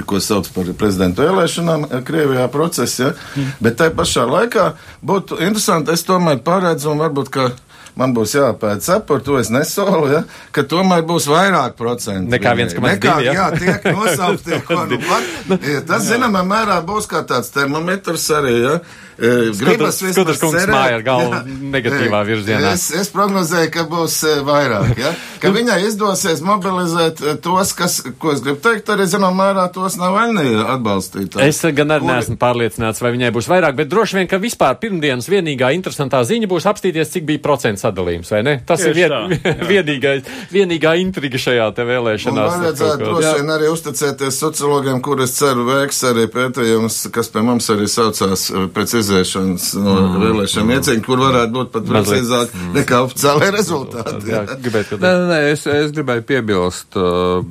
[0.05, 3.11] ko sauc par prezidentu vēlēšanām Krievijā procesā, ja?
[3.35, 3.51] mm.
[3.63, 4.71] bet tai pašā laikā
[5.05, 7.51] būtu interesanti, es tomēr paredzu, un varbūt, ka
[7.99, 10.23] man būs jāpēc par to es nesolu, ja,
[10.55, 12.31] ka tomēr būs vairāk procentu.
[12.31, 13.15] Nekā 1,2.
[13.27, 13.35] Ja?
[13.35, 15.59] Jā, tiek nosauktie, ko nu pat.
[15.65, 18.75] Ja, tas, zināmā mērā, būs kā tāds termometrs arī, ja.
[19.17, 21.41] Gribas vispār māja ar galvu
[21.73, 22.73] negatīvā virzienā.
[22.75, 25.11] Es, es prognozēju, ka būs vairāk, ja?
[25.41, 30.15] ka viņai izdosies mobilizēt tos, kas, ko es gribu teikt, arī zinām mērā tos nav
[30.17, 31.37] vainīgi atbalstīt.
[31.43, 35.29] Es gan arī neesmu pārliecināts, vai viņai būs vairāk, bet droši vien, ka vispār pirmdienas
[35.31, 38.55] vienīgā interesantā ziņa būs apstīties, cik bija procentu sadalījums, vai ne?
[38.67, 42.57] Tas Tieši ir vien, tā, vienīgais, vienīgā intriga šajā te vēlēšanās.
[42.57, 47.45] Un vajadzētu droši vien arī uzticēties sociologiem, kur es ceru veiks arī pētījums, kas pie
[47.45, 50.19] mums arī saucās pēc izvēršanas no mm.
[50.25, 52.69] vēlēšanām iecīņu, kur varētu būt pat precīzāk mm.
[52.79, 54.21] nekā oficiālai rezultāti.
[54.31, 57.41] Jā, gribētu, nē, nē, es, es gribēju piebilst, uh,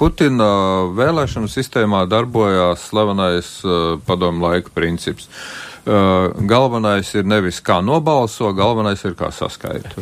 [0.00, 0.50] Putina
[0.96, 5.30] vēlēšanu sistēmā darbojās slavenais uh, padomu laika princips.
[5.30, 9.92] Uh, galvenais ir nevis kā nobalso, galvenais ir kā saskaita.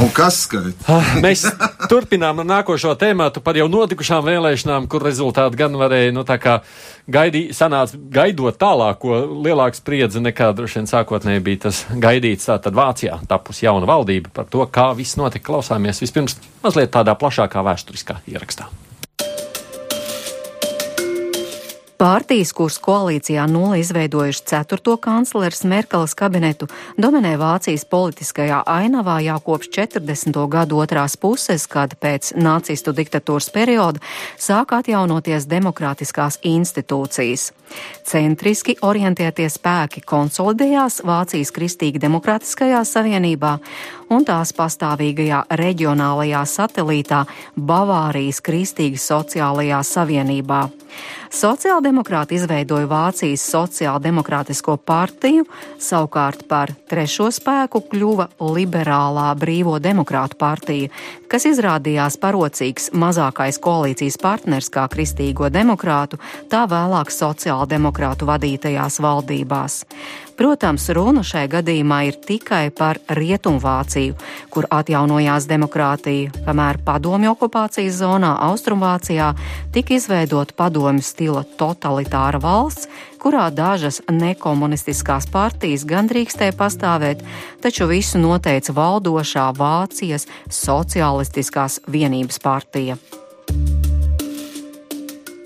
[0.00, 0.86] Un kas skaita?
[0.88, 1.44] Ah, mēs
[1.90, 6.58] turpinām ar nākošo tēmātu par jau notikušām vēlēšanām, kur rezultāti gan varēja, nu tā kā
[7.10, 12.48] gaidī, sanāca gaidot tālāko lielāku spriedzi nekā droši vien sākotnēji bija tas gaidīts.
[12.48, 15.44] Tātad Vācijā tapus jauna valdība par to, kā viss notika.
[15.52, 18.70] Klausāmies vispirms mazliet tādā plašākā vēsturiskā ierakstā.
[21.94, 26.66] Pārtīs, kuras koalīcijā nulle izveidojuši ceturto kancleres Merkeles kabinetu,
[26.98, 30.40] dominē Vācijas politiskajā ainavā jau kopš 40.
[30.50, 34.02] gadu otrās puses, kad pēc nacistu diktatūras perioda
[34.34, 37.52] sāk atjaunoties demokrātiskās institūcijas.
[38.04, 43.54] Centriski orientētie spēki konsolidējās Vācijas Kristīgi Demokrātiskajā savienībā,
[44.14, 47.24] un tās pastāvīgajā reģionālajā satelītā
[47.56, 50.62] Bavārijas Kristīgas sociālajā savienībā.
[51.34, 55.42] Sociāldemokrāti izveidoja Vācijas sociāldemokrātisko partiju,
[55.82, 60.92] savukārt par trešo spēku kļuva liberālā brīvo demokrātu partija,
[61.26, 66.20] kas izrādījās parocīgs mazākais koalīcijas partners kā kristīgo demokrātu,
[66.52, 69.82] tā vēlāk sociāldemokrātu vadītajās valdībās.
[70.34, 74.16] Protams, runa šai gadījumā ir tikai par Rietumvāciju,
[74.50, 79.30] kur atjaunojās demokrātija, kamēr padomju okupācijas zonā Austrumvācijā
[79.74, 82.90] tika izveidota padomju stila totalitāra valsts,
[83.22, 87.22] kurā dažas nekomunistiskās partijas gan drīkstēja pastāvēt,
[87.62, 92.98] taču visu noteica valdošā Vācijas Socialistiskās vienības partija.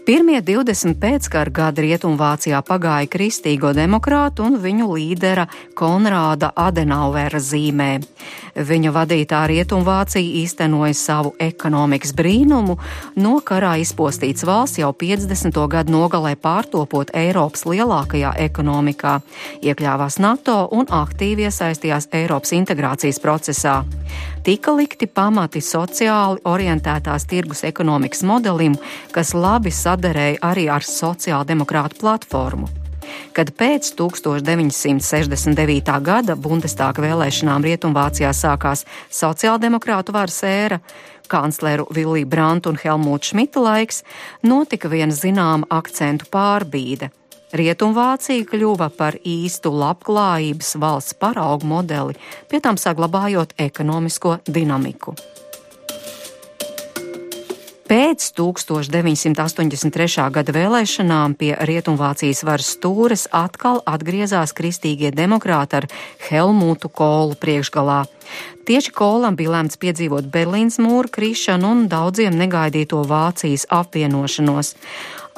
[0.08, 5.44] Pirmie 20 pēckara gadi Rietumvācijā pagāja kristīgo demokrātu un viņu līdera
[5.76, 7.90] Konrāda Adenauvera zīmē.
[8.56, 12.78] Viņa vadītā Rietumvācija īstenoja savu ekonomikas brīnumu,
[13.20, 15.60] no karā izpostīts valsts jau 50.
[15.76, 19.18] gadu nogalē pārtopot Eiropas lielākajā ekonomikā,
[19.60, 23.82] iekļāvās NATO un aktīvi iesaistījās Eiropas integrācijas procesā.
[24.48, 28.78] Tika likti pamati sociāli orientētās tirgus ekonomikas modelim,
[29.12, 32.70] kas labi saderēja arī ar sociāldemokrātu platformu.
[33.36, 35.92] Kad pēc 1969.
[36.00, 40.80] gada Bundestāga vēlēšanām Rietumvācijā sākās sociāldemokrātu varas ēra,
[41.28, 44.00] kancleru Viliju Brantu un Helmutu Šmita laiks,
[44.40, 47.12] notika viena zināma akcentu pārbīde.
[47.48, 52.18] Rietumvācija kļuva par īstu labklājības valsts paraugu modeli,
[52.50, 55.16] pie tam saglabājot ekonomisko dinamiku.
[57.88, 60.26] Pēc 1983.
[60.28, 65.86] gada vēlēšanām pie Rietumvācijas varas stūres atkal atgriezās kristīgie demokrāti ar
[66.26, 68.02] Helmutu Kolu priekšgalā.
[68.68, 74.74] Tieši Kolam bija lēmts piedzīvot Berlīnas mūra krišanu un daudziem negaidīto Vācijas apvienošanos.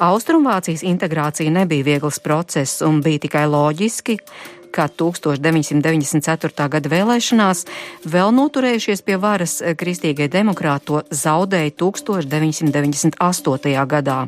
[0.01, 4.15] Austrumvācijas integrācija nebija viegls process un bija tikai loģiski,
[4.73, 6.65] ka 1994.
[6.73, 7.61] gada vēlēšanās
[8.09, 13.85] vēl noturējušies pie varas kristīgie demokrāti to zaudēja 1998.
[13.93, 14.25] gadā.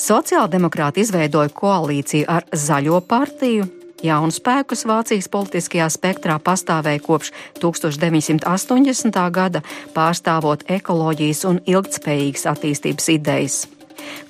[0.00, 3.68] Sociāldemokrāti izveidoja koalīciju ar Zaļo partiju,
[4.02, 7.30] Jaunu spēku, kas Vācijas politiskajā spektrā pastāvēja kopš
[7.62, 9.26] 1980.
[9.30, 9.62] gada,
[9.94, 13.66] pārstāvot ekoloģijas un ilgtspējīgas attīstības idejas.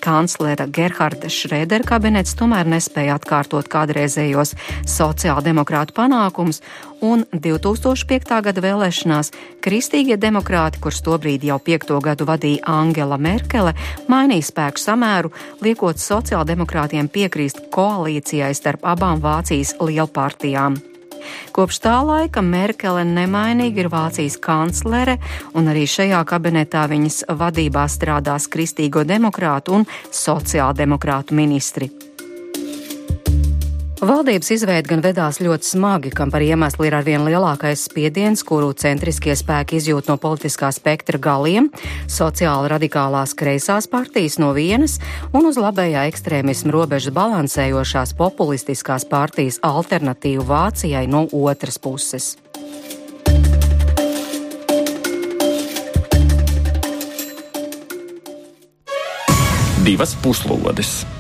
[0.00, 4.54] Kanclera Gerharda Šrēdera kabinets tomēr nespēja atkārtot kādreizējos
[4.88, 6.60] sociāldemokrātu panākumus,
[7.00, 8.40] un 2005.
[8.44, 9.32] gada vēlēšanās
[9.64, 13.74] kristīgie demokrāti, kurš tobrīd jau piekto gadu vadīja Angela Merkele,
[14.08, 15.32] mainīja spēku samēru,
[15.64, 20.89] liekot sociāldemokrātiem piekrīst koalīcijai starp abām Vācijas lielpartijām.
[21.56, 25.18] Kopš tā laika Merkele nemainīgi ir Vācijas kanclere,
[25.54, 32.09] un arī šajā kabinetā viņas vadībā strādās kristīgo demokrātu un sociāldemokrātu ministri.
[34.00, 39.34] Valdības izveide gan vedās ļoti smagi, kam par iemeslu ir arvien lielākais spiediens, kuru centriskie
[39.36, 41.68] spēki izjūt no politiskā spektra galiem-
[42.08, 44.96] sociāli radikālās kreisās partijas no vienas
[45.34, 52.38] un uz labējā ekstrēmismu robežas balansējošās populistiskās partijas alternatīvu Vācijai no otras puses.
[59.84, 61.19] Divas puslodes!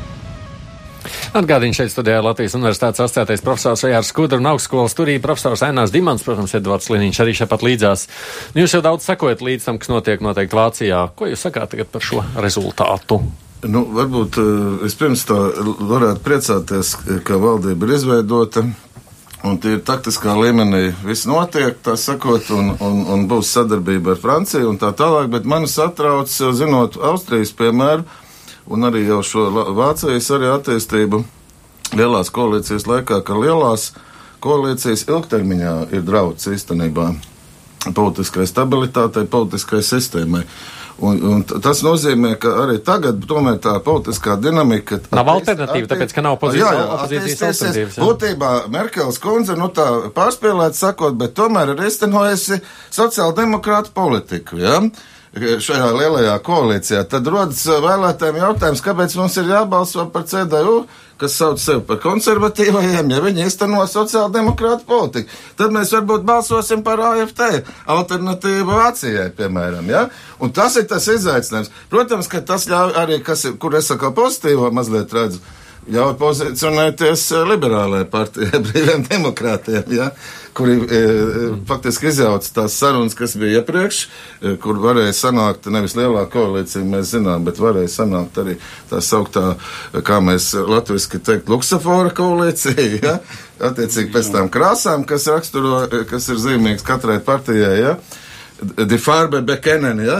[1.30, 6.24] Atgādījums šeit studijā Latvijas Universitātes asociētais profesors Ejārs Skudra un augstskolas turīja profesors Ainās Dimants,
[6.26, 8.08] protams, Edvards Liniņš arī šeit pat līdzās.
[8.56, 11.04] Nu, jūs jau daudz sekojat līdz tam, kas notiek noteikti Vācijā.
[11.14, 13.20] Ko jūs sakāt tagad par šo rezultātu?
[13.62, 14.50] Nu, varbūt eh,
[14.82, 15.38] vispirms tā
[15.92, 16.96] varētu priecāties,
[17.28, 18.66] ka valdība ir izveidota.
[19.46, 24.20] Un tie ir taktiskā līmenī viss notiek, tā sakot, un, un, un būs sadarbība ar
[24.20, 28.04] Franciju un tā tālāk, bet mani satrauc, zinot Austrijas piemēru,
[28.70, 31.24] un arī jau šo Vācijas arī attīstību
[31.98, 33.90] lielās koalīcijas laikā, ka lielās
[34.44, 37.10] koalīcijas ilgtermiņā ir drauds īstenībā
[37.96, 40.44] politiskai stabilitātei, politiskai sistēmai.
[41.00, 44.98] Un, un tas nozīmē, ka arī tagad tomēr tā politiskā dinamika.
[45.16, 47.96] Nav alternatīva, tāpēc, ka nav opozīcijas, jā, jā, opozīcijas alternatīvas.
[47.96, 48.04] Jā.
[48.04, 52.60] Būtībā Merkels kundze, nu tā pārspīlēt sakot, bet tomēr ir iztenojusi
[52.92, 54.60] sociāldemokrātu politiku.
[54.60, 54.82] Ja?
[55.38, 60.88] Šajā lielajā koalīcijā, tad rodas vēlētājiem jautājums, kāpēc mums ir jābalso par CDU,
[61.20, 65.30] kas sauc sevi par konservatīvajiem, ja viņi izteno sociāldemokrātu politiku.
[65.56, 67.44] Tad mēs varbūt balsosim par AFT,
[67.86, 69.86] alternatīvu Vācijai, piemēram.
[69.92, 70.08] Ja?
[70.40, 71.70] Un tas ir tas izaicinājums.
[71.92, 75.44] Protams, ka tas ļauj arī, kas, kur es saku pozitīvo mazliet redzu
[75.88, 80.10] ļauj pozicionēties liberālajai partijai, brīviem demokrātiem, ja,
[80.56, 81.00] kuri e,
[81.68, 87.14] faktiski izjauc tās sarunas, kas bija iepriekš, e, kur varēja sanākt nevis lielā koalīcija, mēs
[87.14, 88.56] zinām, bet varēja sanākt arī
[88.90, 89.54] tā sauktā,
[90.06, 93.18] kā mēs latviski teikt, luksafora koalīcija, ja,
[93.70, 97.94] attiecīgi pēc tām krāsām, kas raksturo, kas ir zīmīgs katrai partijai, ja.
[98.60, 100.18] Die Farbe Bekenen, ja?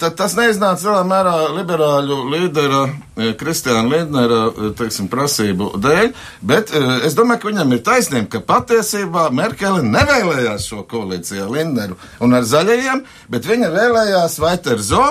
[0.00, 2.80] Tad tas neiznāca lielā mērā liberāļu līdera
[3.40, 4.38] Kristiāna Lindnera,
[4.78, 6.08] teiksim, prasību dēļ,
[6.48, 6.72] bet
[7.04, 12.40] es domāju, ka viņam ir taisnība, ka patiesībā Merkele nevēlējās šo koalīciju ar Lindneru un
[12.40, 15.04] ar zaļajiem, bet viņa vēlējās Vaiterzo,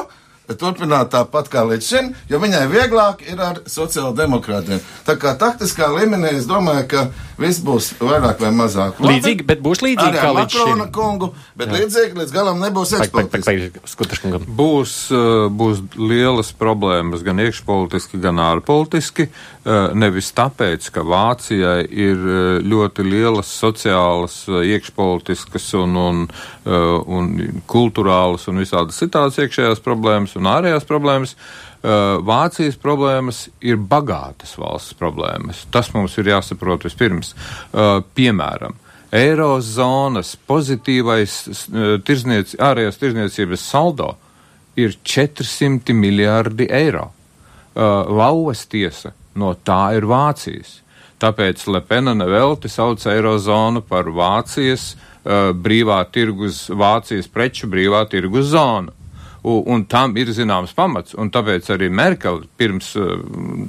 [0.60, 4.82] turpināt tāpat kā līdz šim, jo viņai vieglāk ir ar sociāldemokrātiem.
[5.08, 7.06] Tā kā taktiskā līmenī es domāju, ka
[7.42, 9.00] viss būs vairāk vai mazāk.
[9.00, 9.18] Labi.
[9.18, 11.82] Līdzīgi, bet būs līdzīgi kā līdz Makrona kungu, bet Jā.
[11.82, 14.44] līdzīgi līdz galam nebūs eksploatācija.
[14.48, 19.30] Būs, uh, būs lielas problēmas gan iekšpolitiski, gan ārpolitiski.
[19.64, 26.26] Uh, nevis tāpēc, ka Vācijai ir uh, ļoti lielas sociālas, iekšpolitiskas un, un,
[26.68, 27.30] un
[27.72, 31.38] kulturālas un visādas citādas iekšējās problēmas un ārējās problēmas.
[31.84, 35.66] Vācijas problēmas ir bagātas valsts problēmas.
[35.68, 37.34] Tas mums ir jāsaprot vispirms.
[38.16, 38.78] Piemēram,
[39.12, 41.34] Eirozonas pozitīvais
[42.08, 44.14] tirzniec, ārējās tirzniecības saldo
[44.80, 47.10] ir 400 miljardi eiro.
[47.76, 50.80] Lauvas tiesa no tā ir Vācijas.
[51.24, 58.92] Tāpēc Lepena nevelti sauc Eirozonu par Vācijas uh, brīvā tirgus, Vācijas preču brīvā tirgus zonu
[59.44, 63.16] un, un tam ir zināms pamats, un tāpēc arī Merkel pirms uh,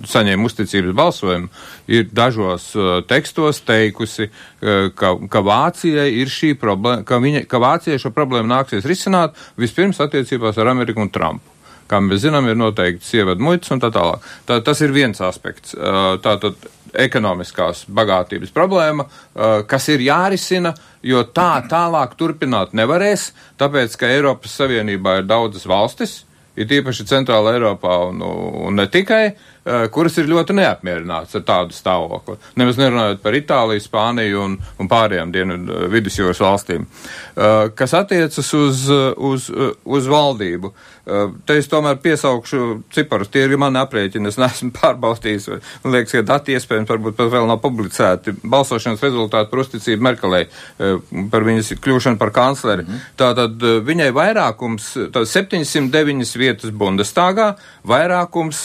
[0.09, 1.51] saņēma uzticības balsojumu
[1.91, 7.63] ir dažos uh, tekstos teikusi, uh, ka, ka Vācijai ir šī problēma, ka, viņa, ka
[7.63, 11.54] Vācijai šo problēmu nāksies risināt vispirms attiecībās ar Ameriku un Trumpu.
[11.95, 14.25] Kā mēs zinām, ir noteikti sievadu muitas un tā tālāk.
[14.49, 15.77] Tā, tas ir viens aspekts.
[16.25, 16.67] Tātad
[17.07, 19.07] ekonomiskās bagātības problēma,
[19.71, 20.75] kas ir jārisina,
[21.07, 23.29] jo tā tālāk turpināt nevarēs,
[23.63, 26.17] tāpēc, ka Eiropas Savienībā ir daudzas valstis,
[26.59, 31.77] ir tīpaši Centrāla Eiropā un, un ne tikai, uh, kuras ir ļoti neapmierināts ar tādu
[31.77, 32.37] stāvokli.
[32.61, 36.89] Nemaz nerunājot par Itāliju, Spāniju un, un pārējām dienu uh, vidusjūras valstīm.
[37.75, 38.85] Kas attiecas uz,
[39.17, 39.49] uz,
[39.85, 40.71] uz valdību.
[41.45, 42.61] Te es tomēr piesaukšu
[42.95, 45.49] ciparus, tie ir mani aprēķini, es neesmu pārbaustījis,
[45.83, 48.37] man liekas, ka dati iespējams varbūt pat vēl nav publicēti.
[48.41, 50.47] Balsošanas rezultāti par uzticību Merkelei,
[51.33, 52.87] par viņas kļūšanu par kancleri.
[52.87, 53.03] Mm.
[53.21, 57.51] Tātad viņai vairākums, tātad 709 vietas Bundestāgā,
[57.85, 58.63] vairākums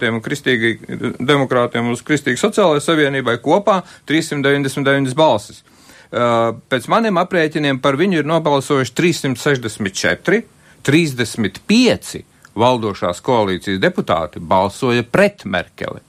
[0.00, 0.78] sociāldemokrātiem un kristīgi
[1.20, 5.62] demokrātiem uz kristīgi sociālajai savienībai kopā 399 balsis.
[6.10, 10.42] Pēc maniem aprēķiniem par viņu ir nobalsojuši 364
[10.82, 12.24] 35
[12.56, 16.00] valdošās koalīcijas deputāti balsoja pret Merkeli.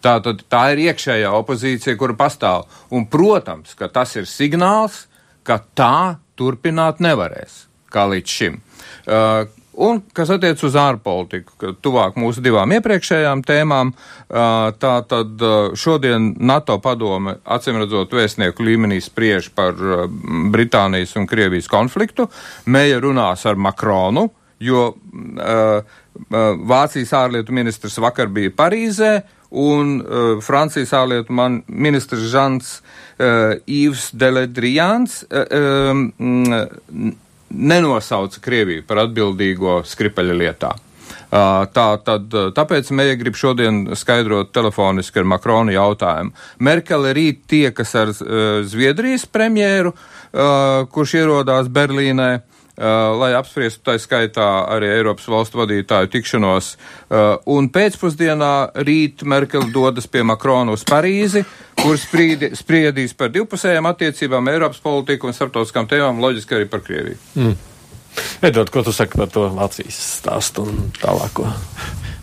[0.00, 2.66] Tā, tad, tā ir iekšējā opozīcija, kura pastāv.
[2.94, 5.06] Un, protams, ka tas ir signāls,
[5.42, 8.60] ka tā turpināt nevarēs, kā līdz šim.
[9.06, 13.92] Uh, Un, kas attiec uz ārpolitiku, tuvāk mūsu divām iepriekšējām tēmām,
[14.80, 15.44] tā tad
[15.76, 19.76] šodien NATO padome, acīm redzot, vēstnieku līmenī spriež par
[20.54, 22.30] Britānijas un Krievijas konfliktu.
[22.72, 24.30] Mēja runās ar Makronu,
[24.64, 24.88] jo
[26.72, 29.12] Vācijas ārlietu ministrs vakar bija Parīzē,
[29.50, 31.34] un uh, Francijas ārlietu
[31.66, 35.46] ministrs Žants uh, Īvs Deledrijāns uh,
[35.90, 37.14] um,
[37.50, 40.72] nenosauca Krieviju par atbildīgo Skripaļa lietā.
[41.30, 46.32] Tā, tad, tāpēc Meija grib šodien skaidrot telefoniski ar Makronu jautājumu.
[46.62, 48.12] Merkele rīt tiekas ar
[48.66, 49.92] Zviedrijas premjeru,
[50.94, 52.30] kurš ierodās Berlīnē.
[52.76, 56.66] Uh, lai apspriestu tā skaitā arī Eiropas valstu vadītāju tikšanos.
[57.08, 58.50] Uh, un pēcpusdienā
[58.84, 61.40] rīt Merkel dodas pie Makrona uz Parīzi,
[61.80, 67.16] kur sprīdi, spriedīs par divpusējām attiecībām, Eiropas politiku un starptautiskām tēmām, loģiski arī par Krieviju.
[67.40, 67.56] Mm.
[68.44, 71.48] Edvard, ko tu saki par to Vācijas stāstu un tālāko?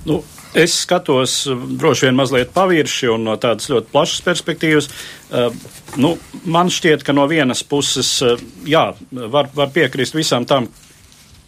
[0.06, 0.22] Nu,
[0.54, 4.89] Es skatos droši vien mazliet pavirši un no tādas ļoti plašas perspektīvas.
[5.34, 5.50] Uh,
[5.98, 6.13] nu,
[6.46, 8.38] man šķiet, ka no vienas puses, uh,
[8.70, 10.70] jā, var, var piekrist visam tam,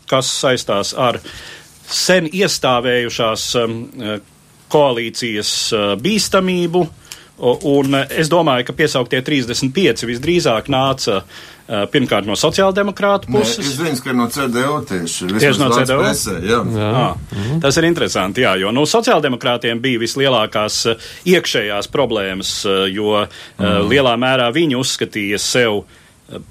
[0.10, 1.20] kas saistās ar
[1.86, 3.50] sen iestāvējušās
[4.74, 5.50] koalīcijas
[6.02, 6.88] bīstamību,
[7.36, 13.58] Un es domāju, ka piesauktie 35 visdrīzāk nāca uh, pirmkārt no sociāldemokrātu puses.
[13.58, 15.30] Nē, es zinu, ka no CDU tieši.
[15.34, 16.00] Tieši no CDU?
[16.04, 16.62] Presē, jā.
[16.76, 16.90] Jā.
[16.92, 17.60] À, mhm.
[17.64, 20.82] Tas ir interesanti, jā, jo no sociāldemokrātiem bija vislielākās
[21.26, 22.58] iekšējās problēmas,
[22.94, 23.86] jo mhm.
[23.90, 25.84] lielā mērā viņi uzskatīja sev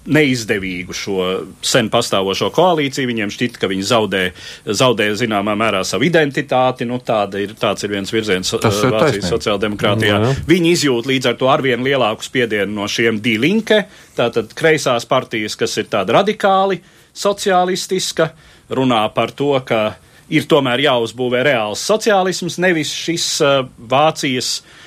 [0.06, 1.24] neizdevīgu šo
[1.64, 3.08] sen pastāvošo koalīciju.
[3.10, 4.22] Viņiem šķiet, ka viņi zaudē,
[4.70, 6.86] zaudē zināmā mērā savu identitāti.
[6.86, 10.20] Nu, tāda ir, tāds ir viens virziens Tas ir Vācijas sociāldemokrātijā.
[10.22, 10.32] Jā.
[10.50, 15.74] Viņi izjūt līdz ar to arvien lielāku spiedienu no šiem dilinke, tātad kreisās partijas, kas
[15.82, 16.78] ir tāda radikāli
[17.14, 18.30] sociālistiska,
[18.74, 19.96] runā par to, ka
[20.30, 23.60] ir tomēr jāuzbūvē reāls sociālisms, nevis šis uh,
[23.90, 24.80] Vācijas uh,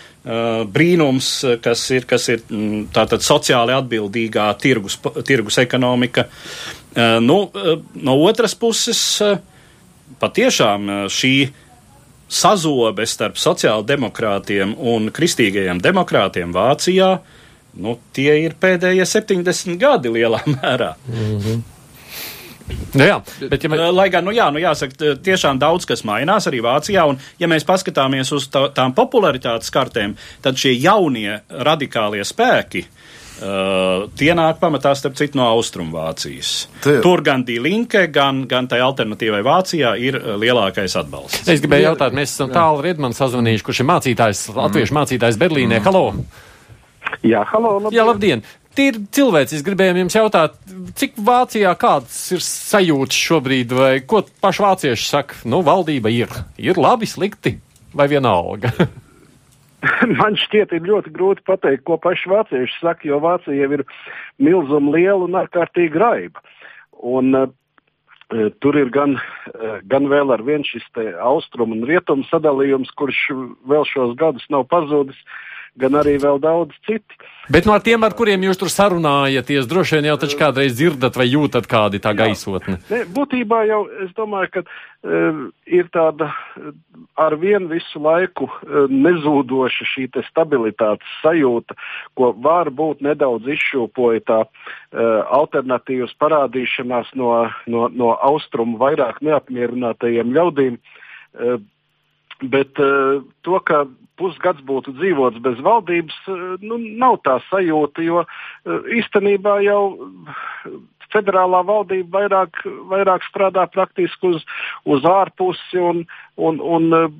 [0.73, 6.27] brīnums, uh, kas ir, kas ir mm, tātad sociāli atbildīgā tirgus, tirgus ekonomika.
[6.27, 7.39] Uh, nu,
[8.01, 9.01] no otras puses,
[10.21, 11.33] patiešām šī
[12.27, 17.13] sazobe starp sociāldemokrātiem un kristīgajiem demokrātiem Vācijā,
[17.79, 20.93] nu, tie ir pēdējie 70 gadi lielā mērā.
[22.67, 23.17] Nu, jā,
[23.51, 27.05] bet ja mēs, Lai gan, nu jā, nu jāsaka, tiešām daudz kas mainās arī Vācijā,
[27.07, 34.07] un ja mēs paskatāmies uz tā, tām popularitātes kartēm, tad šie jaunie radikālie spēki, uh,
[34.19, 36.51] tie nāk pamatā, starp citu, no Austrumvācijas.
[36.83, 41.47] Tie- Tur gan Dīlinke, gan, gan tai alternatīvai Vācijā ir uh, lielākais atbalsts.
[41.47, 45.79] es gribēju jautāt, mēs esam tālu Riedmanu sazvanījuši, kurš ir mācītājs, latviešu mācītājs Berlīnē.
[45.87, 46.09] Halo!
[47.23, 47.95] Jā, halo, labdien.
[47.95, 48.41] Jā, labdien!
[48.77, 50.57] Tīri cilvēcis gribējām jums jautāt,
[50.99, 55.39] cik Vācijā kāds ir sajūtas šobrīd, vai ko paši vācieši saka?
[55.49, 56.29] Nu, valdība ir,
[56.61, 57.55] ir labi, slikti
[57.97, 58.69] vai vienalga.
[60.19, 63.83] Man šķiet, ir ļoti grūti pateikt, ko paši vācieši saka, jo Vācija jau ir
[64.41, 66.45] milzuma liela un ārkārtīgi raiba.
[67.01, 70.85] Un, uh, tur ir gan, uh, gan vēl ar vien šis
[71.25, 73.25] austrumu un rietumu sadalījums, kurš
[73.69, 75.17] vēl šos gadus nav pazudis,
[75.81, 77.21] gan arī vēl daudz citi.
[77.47, 81.29] Bet no tiem, ar kuriem jūs tur sarunājaties, droši vien jau taču kādreiz dzirdat vai
[81.29, 82.75] jūtat kādi tā gaisotne.
[82.91, 85.39] Ne, būtībā jau es domāju, ka uh,
[85.79, 86.73] ir tāda uh,
[87.23, 91.77] ar vienu visu laiku uh, nezūdoša šī te stabilitātes sajūta,
[92.19, 94.51] ko varbūt nedaudz izšūpoja tā uh,
[95.39, 97.31] alternatīvas parādīšanās no,
[97.71, 100.79] no, no austrumu vairāk neapmierinātajiem ļaudīm.
[101.37, 101.63] Uh,
[102.41, 103.87] Bet uh, to, ka
[104.19, 109.81] pusgads būtu dzīvots bez valdības, uh, nu, nav tā sajūta, jo uh, īstenībā jau
[111.13, 112.61] federālā valdība vairāk,
[112.91, 114.45] vairāk strādā praktiski uz,
[114.85, 116.05] uz ārpusi un,
[116.35, 117.11] un, un uh,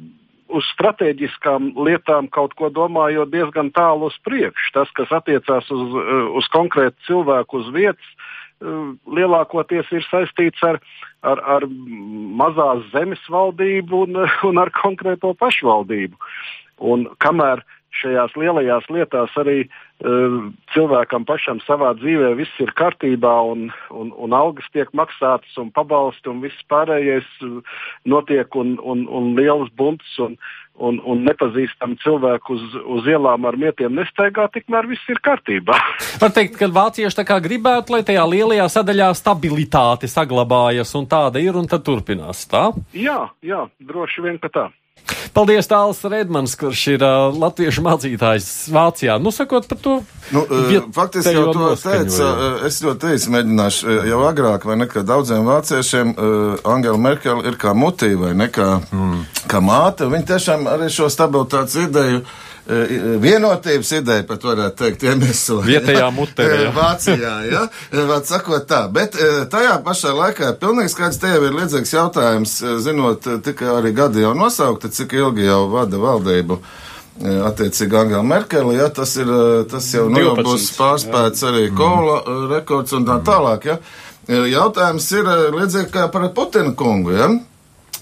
[0.48, 4.74] uz strateģiskām lietām kaut ko domājot diezgan tālu uz priekšu.
[4.76, 5.98] Tas, kas attiecās uz,
[6.40, 8.14] uz konkrētu cilvēku uz vietas,
[8.62, 10.80] lielākoties ir saistīts ar,
[11.22, 16.18] ar, ar mazās zemes valdību un, un ar konkrēto pašvaldību.
[16.78, 17.64] Un kamēr
[17.98, 24.36] šajās lielajās lietās arī uh, cilvēkam pašam savā dzīvē viss ir kārtībā un, un, un
[24.38, 27.60] algas tiek maksātas un pabalsti un viss pārējais uh,
[28.06, 30.38] notiek un, un, un lielas buntas un,
[30.78, 32.66] un, un nepazīstami cilvēki uz,
[32.98, 35.78] uz ielām ar mietiem nestaigā, tikmēr viss ir kārtībā.
[36.22, 41.42] Var teikt, ka vācieši tā kā gribētu, lai tajā lielajā sadaļā stabilitāte saglabājas un tāda
[41.42, 42.46] ir un tad turpinās.
[42.52, 42.70] Tā?
[42.94, 44.68] jā, jā, droši vien, ka tā.
[45.34, 49.18] Paldies, Tāls Redmans, kurš ir uh, latviešu mācītājs Vācijā.
[49.22, 49.94] Nu, sakot par to.
[50.34, 54.90] Nu, vietējo faktiski jau to teica, eh, es ļoti īsi mēģināšu jau agrāk, vai ne,
[54.92, 59.24] ka daudziem vāciešiem uh, Angela Merkel ir kā mutī vai ne kā, mm.
[59.48, 60.10] kā māte.
[60.12, 62.26] Viņa tiešām arī šo stabilitātes ideju.
[62.26, 65.62] eh, Vienotības ideja, pat varētu teikt, iemeslu.
[65.68, 66.72] Vietējā mutē, jā.
[66.76, 67.62] Vācijā, jā.
[68.10, 68.82] Vāt sakot tā.
[68.94, 73.40] Bet eh, tajā pašā laikā pilnīgi skaidrs, te jau ir līdzīgs jautājums, eh, zinot, eh,
[73.46, 76.60] tikai arī gadi jau nosaukti, cik ilgi jau vada valdību.
[77.24, 81.48] eh, Attiecīgi Angela Merkele, ja tas ir, eh, tas jau, nu, jau 12, būs pārspēts
[81.50, 83.78] arī Kola eh, rekords un tā tālāk, ja.
[84.28, 87.32] Eh, Jautājums ir eh, līdzīgi kā par Putina kungu, ja.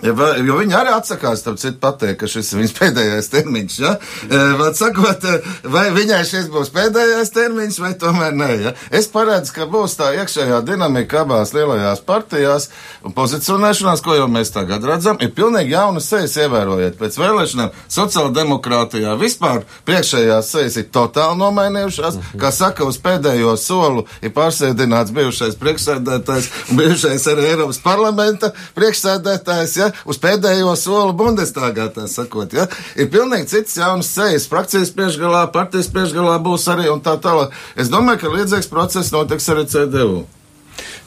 [0.05, 3.77] Jo viņi arī atsakās, starp citu, pateikt, ka šis ir viņas pēdējais termiņš.
[3.81, 3.95] Ja?
[4.29, 5.39] E, Vad sakot, e,
[5.71, 8.51] vai viņai šis būs pēdējais termiņš, vai tomēr nē.
[8.63, 8.73] Ja?
[8.95, 12.69] Es paredzu, ka būs tā iekšējā dinamika abās lielajās partijās
[13.05, 16.97] un pozicionēšanās, ko jau mēs tagad redzam, ir pilnīgi jaunas sejas ievērojiet.
[16.99, 22.19] Pēc vēlēšanām sociāldemokrātijā vispār priekšējās sejas ir totāli nomainījušās.
[22.41, 29.75] Kā saka, uz pēdējo solu ir pārsēdināts bijušais priekšsēdētājs un bijušais arī Eiropas parlamenta priekšsēdētājs,
[29.79, 32.67] ja, uz pēdējo soli Bundestagā, tā sakot, ja,
[32.99, 37.55] ir pilnīgi cits jaunas sejas, frakcijas priekšgalā, partijas priekšgalā būs arī un tā tālāk.
[37.79, 40.25] Es domāju, ka līdzīgs process notiks arī CDU.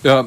[0.07, 0.21] Jā,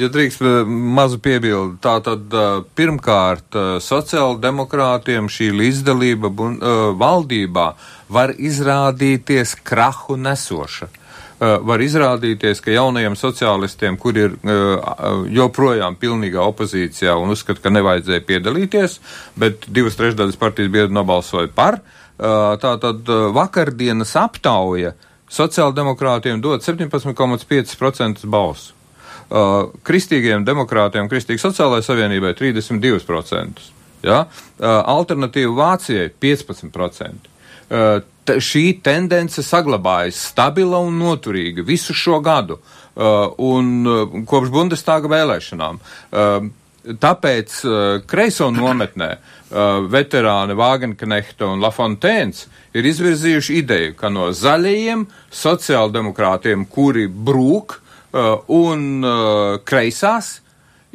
[0.00, 6.30] ja drīkst eh, mazu piebildu, tā tad eh, pirmkārt eh, sociāldemokrātiem šī līdzdalība
[7.00, 7.66] valdībā
[8.10, 10.88] var izrādīties krahu nesoša.
[11.40, 14.90] Eh, Var izrādīties, ka jaunajiem sociālistiem, kur ir eh,
[15.32, 18.98] joprojām pilnīgā opozīcijā un uzskata, ka nevajadzēja piedalīties,
[19.40, 24.92] bet divas trešdaļas partijas biedri nobalsoja par, eh, tā tad vakardienas aptauja
[25.30, 28.76] sociāldemokrātiem dod 17,5% balsu.
[29.86, 33.62] Kristīgiem demokrātiem, kristīgai sociālajai savienībai 32%.
[34.02, 34.24] Ja?
[34.58, 37.30] Alternatīva Vācijai 15%.
[38.30, 45.10] Uh, šī tendence saglabājas stabila un noturīga visu šo gadu uh, un uh, kopš Bundestāga
[45.10, 45.80] vēlēšanām.
[46.10, 46.48] Uh,
[46.80, 47.54] Tāpēc
[48.08, 49.08] kreiso nometnē
[49.92, 57.76] veterāni Vāgenknehta un Lafontēns ir izvirzījuši ideju, ka no zaļajiem sociāldemokrātiem, kuri brūk
[58.56, 58.86] un
[59.68, 60.30] kreisās,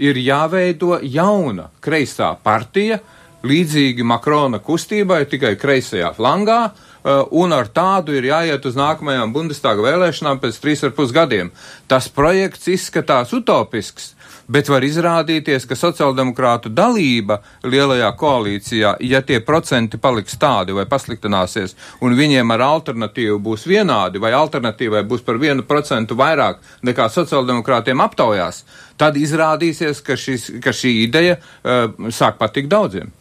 [0.01, 2.97] ir jāveido jauna kreisā partija,
[3.45, 9.83] līdzīgi Makrona kustībai, tikai kreisajā flangā, uh, un ar tādu ir jāiet uz nākamajām Bundestāga
[9.85, 11.51] vēlēšanām pēc trīs ar pus gadiem.
[11.87, 14.15] Tas projekts izskatās utopisks,
[14.49, 21.75] bet var izrādīties, ka sociāldemokrātu dalība lielajā koalīcijā, ja tie procenti paliks tādi vai pasliktināsies,
[22.05, 28.01] un viņiem ar alternatīvu būs vienādi, vai alternatīvai būs par vienu procentu vairāk nekā sociāldemokrātiem
[28.05, 28.63] aptaujās,
[28.97, 33.13] tad izrādīsies, ka, šis, ka šī ideja uh, sāk patikt daudziem.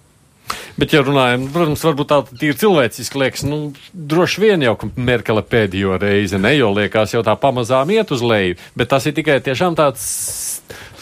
[0.75, 3.59] Bet, ja runājam, protams, varbūt tā ir cilvēciski liekas, nu,
[3.95, 8.59] droši vien jau, Merkele pēdējo reizi ne, jo liekas jau tā pamazām iet uz leju,
[8.75, 10.09] bet tas ir tikai tiešām tāds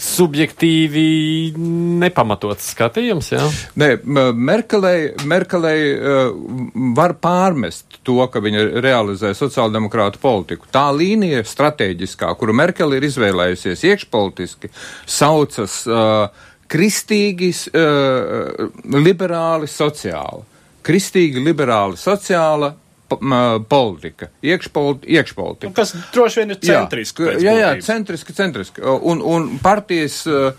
[0.03, 1.55] subjektīvi
[2.03, 3.31] nepamatots skatījums.
[3.33, 3.43] Jā?
[3.79, 3.91] Nē,
[4.35, 6.33] Merkelei, Merkelei uh,
[6.97, 10.69] var pārmest to, ka viņa realizē sociāldemokrātu politiku.
[10.75, 14.73] Tā līnija strateģiskā, kuru Merkele ir izvēlējusies iekšpolitiski,
[15.07, 20.47] saucas uh, kristīgi, uh, liberāli, sociāli.
[20.83, 22.73] Kristīgi, liberāli, sociāla,
[23.69, 25.13] politika, iekšpolitika.
[25.13, 25.69] iekšpolitika.
[25.69, 27.23] Nu, kas droši vien ir centriski.
[27.23, 28.83] Jā, jā, jā centriski, centriski.
[28.83, 30.53] Un, un partijas uh,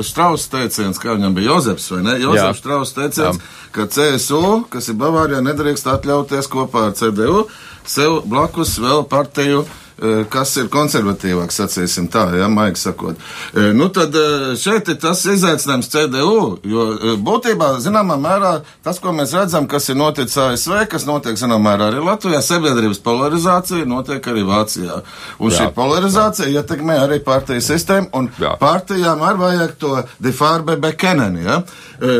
[0.07, 2.17] Strauss teiciens, kā viņam bija Jozefs, vai ne?
[2.23, 3.69] Jozefs Strauss teiciens, Jā.
[3.75, 7.45] ka CSU, kas ir Bavārijā, nedrīkst atļauties kopā ar CDU
[7.85, 9.84] sev blakus vēl partiju uh, Eh,
[10.31, 13.19] kas ir konservatīvāks, sacīsim tā, ja, maigi sakot.
[13.55, 16.87] Eh, nu, tad eh, šeit ir tas izaicinājums CDU, jo
[17.23, 18.51] būtībā, zināmā mērā,
[18.83, 22.99] tas, ko mēs redzam, kas ir noticis ASV, kas notiek, zināmā mērā, arī Latvijā, sabiedrības
[23.05, 24.99] polarizācija notiek arī Vācijā.
[25.39, 26.59] Un jā, šī polarizācija jā.
[26.59, 28.55] ietekmē arī partiju sistēmu, un jā.
[28.59, 29.93] partijām arī vajag to
[30.23, 31.61] defarbe bekeneni, ja,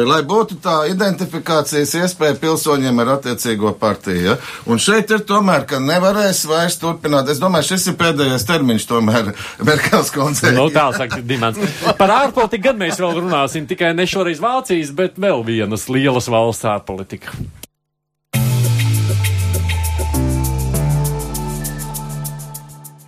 [0.07, 4.23] lai būtu tā identifikācijas iespēja pilsoņiem ar attiecīgo partiju.
[4.30, 4.39] Ja.
[4.71, 7.30] Un šeit ir tomēr, ka nevarēs vairs turpināt.
[7.32, 9.34] Es domāju, šis ir pēdējais termiņš tomēr
[9.66, 10.53] Merkels koncei.
[10.55, 11.59] Nu, tā saka Dimants.
[11.99, 16.68] Par ārpolitiku gan mēs vēl runāsim, tikai ne šoreiz Vācijas, bet vēl vienas lielas valsts
[16.70, 17.36] ārpolitika.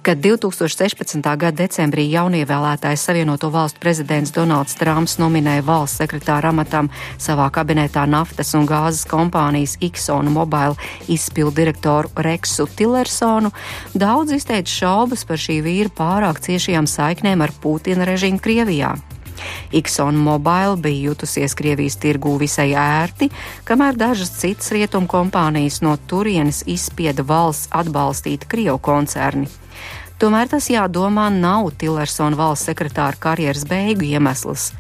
[0.08, 1.20] Kad 2016.
[1.20, 6.88] gada decembrī jaunievēlētais Savienoto valstu prezidents Donalds Trumps nominēja valsts sekretāra amatam
[7.20, 10.78] savā kabinetā naftas un gāzes kompānijas Exxon Mobil
[11.12, 13.52] izpildu direktoru Reksu Tillersonu,
[13.92, 18.96] daudz izteica šaubas par šī vīra pārāk ciešajām saiknēm ar Putina režīmu Krievijā.
[19.76, 23.28] Exxon Mobil bija jutusies Krievijas tirgū visai ērti,
[23.68, 29.52] kamēr dažas citas rietumu kompānijas no turienes izspieda valsts atbalstīt Krievu koncerni.
[30.18, 34.72] Tomēr tas jādomā nav Tillersona valsts sekretāra karjeras beigu iemesls.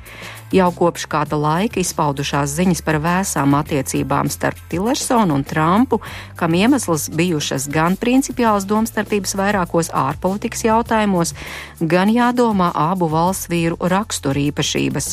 [0.49, 5.99] Jau kopš kāda laika izpaudušās ziņas par vēsām attiecībām starp Tillersonu un Trumpu,
[6.39, 11.35] kam iemesls bijušas gan principiālas domstarpības vairākos ārpolitikas jautājumos,
[11.81, 15.11] gan jādomā abu valsts vīru raksturīpašības.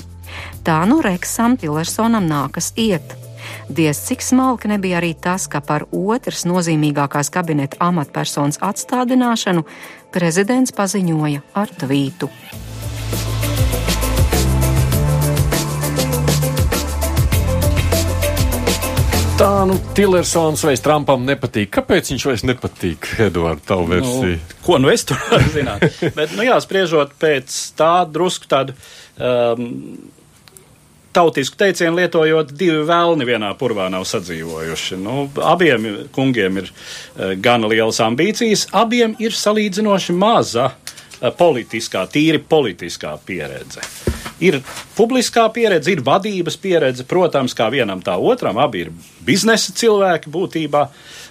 [0.65, 3.13] Tā nu Reksam Tillersonam nākas iet.
[3.69, 9.65] Diez cik smalki nebija arī tas, ka par otras nozīmīgākās kabineta amatpersonas atstādināšanu
[10.15, 12.31] prezidents paziņoja ar tvītu.
[19.35, 21.67] Tā, nu, Tillersons vai Trumpam nepatīk.
[21.75, 24.37] Kāpēc viņš vairs nepatīk, Eduards, tavu nu, versiju?
[24.39, 25.83] Nu, ko nu es tur varu zināt?
[26.15, 28.77] Bet, nu jā, spriežot pēc tā drusku tādu
[29.19, 29.67] um,
[31.15, 34.99] tautisku teicienu lietojot, divi vēlni vienā purvā nav sadzīvojuši.
[35.01, 42.43] Nu, abiem kungiem ir uh, gana lielas ambīcijas, abiem ir salīdzinoši maza uh, politiskā, tīri
[42.43, 43.85] politiskā pieredze.
[44.45, 44.59] Ir
[44.97, 48.95] publiskā pieredze, ir vadības pieredze, protams, kā vienam tā otram, abi ir
[49.25, 50.89] biznesa cilvēki būtībā.
[50.89, 51.24] Uh,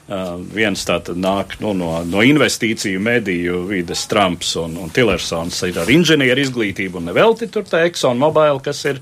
[0.54, 5.90] viens tātad nāk nu, no, no investīciju mediju vides Trumps un, un Tillersons ir ar
[5.90, 9.00] inženieru izglītību un nevelti tur tā ExxonMobil, kas ir,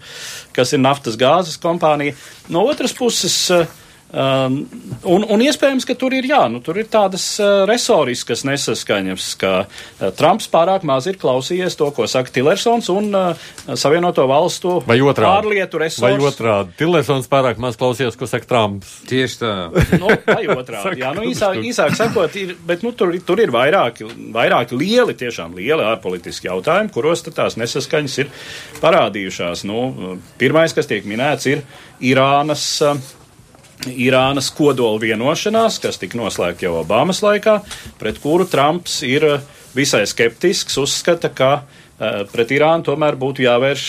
[0.54, 2.14] kas ir naftas gāzes kompānija.
[2.54, 3.66] No otras puses, uh,
[4.12, 4.58] Um,
[5.08, 9.52] un, un iespējams, ka tur ir, jā, nu, tur ir tādas uh, resoriskas nesaskaņas, ka
[9.64, 13.46] uh, Trumps pārāk maz ir klausījies to, ko saka Tillersons un uh,
[13.80, 16.04] Savienoto valstu vai otrādi, ārlietu resursu.
[16.04, 18.98] Vai otrādi, Tillersons pārāk maz klausījies, ko saka Trumps.
[19.08, 19.54] Tieši tā.
[20.04, 24.10] nu, vai otrādi, jā, nu, īsāk, īsāk sakot, ir, bet nu, tur, tur ir vairāki,
[24.36, 28.36] vairāki lieli, tiešām lieli ārpolitiski jautājumi, kuros tās nesaskaņas ir
[28.84, 29.64] parādījušās.
[29.72, 31.64] Nu, pirmais, kas tiek minēts, ir
[32.12, 32.68] Irānas.
[32.84, 33.20] Uh,
[33.90, 37.60] Irānas kodola vienošanās, kas tika noslēgta jau Obamas laikā,
[38.02, 43.86] pret kuru Trumps ir eh, visai skeptisks, uzskata, ka uh, pret Irānu tomēr būtu jāvērš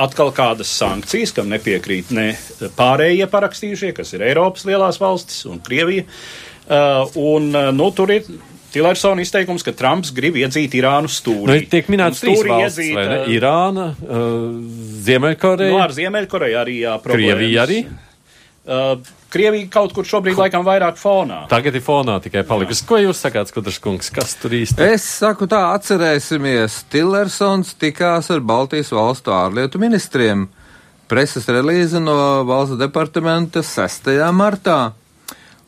[0.00, 2.30] atkal kādas sankcijas, kam nepiekrīt ne
[2.78, 6.06] pārējie parakstījušie, kas ir Eiropas lielās valstis un Krievija.
[6.68, 8.24] Uh, un, nu, tur ir
[8.72, 11.60] Tilersona izteikums, ka Trumps grib iedzīt Irānu stūrī.
[11.60, 13.20] Nu, tiek minēts trīs valsts, iedzīt, vai ne?
[13.32, 14.34] Irāna, uh,
[15.06, 15.72] Ziemeļkoreja.
[15.72, 17.38] Nu, ar Ziemeļkoreju arī jā, problēmas.
[17.38, 17.78] Krievija arī.
[18.68, 21.42] Uh, Krievija kaut kur šobrīd laikam vairāk fonā.
[21.50, 22.86] Tagad ir fonā tikai palikusi.
[22.88, 24.80] Ko jūs sakāt, Skudrs kungs, kas tur īsti?
[24.94, 30.46] Es saku tā, atcerēsimies, Tillersons tikās ar Baltijas valstu ārlietu ministriem.
[31.08, 32.16] Preses relīze no
[32.48, 34.08] valsts departamenta 6.
[34.36, 34.80] martā.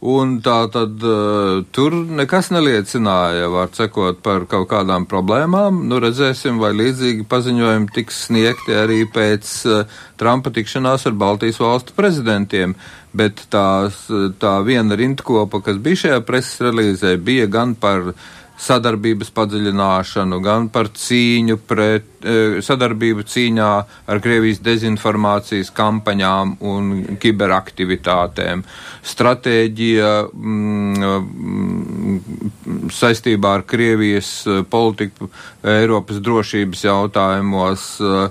[0.00, 5.82] Un tā tad uh, tur nekas neliecināja, var cekot par kaut kādām problēmām.
[5.90, 11.92] Nu, redzēsim, vai līdzīgi paziņojumi tiks sniegti arī pēc uh, Trumpa tikšanās ar Baltijas valstu
[11.98, 12.72] prezidentiem.
[13.16, 14.04] Bet tās,
[14.38, 18.28] tā viena rindkopa, kas bija šajā preses relīzē, bija gan par uh,
[18.60, 23.68] sadarbības padziļināšanu, gan par cīņu pret e, sadarbību cīņā
[24.10, 26.90] ar Krievijas dezinformācijas kampaņām un
[27.22, 28.64] kiberaktivitātēm.
[29.12, 35.30] Stratēģija mm, mm, saistībā ar Krievijas e, politiku
[35.64, 38.24] Eiropas drošības jautājumos, e,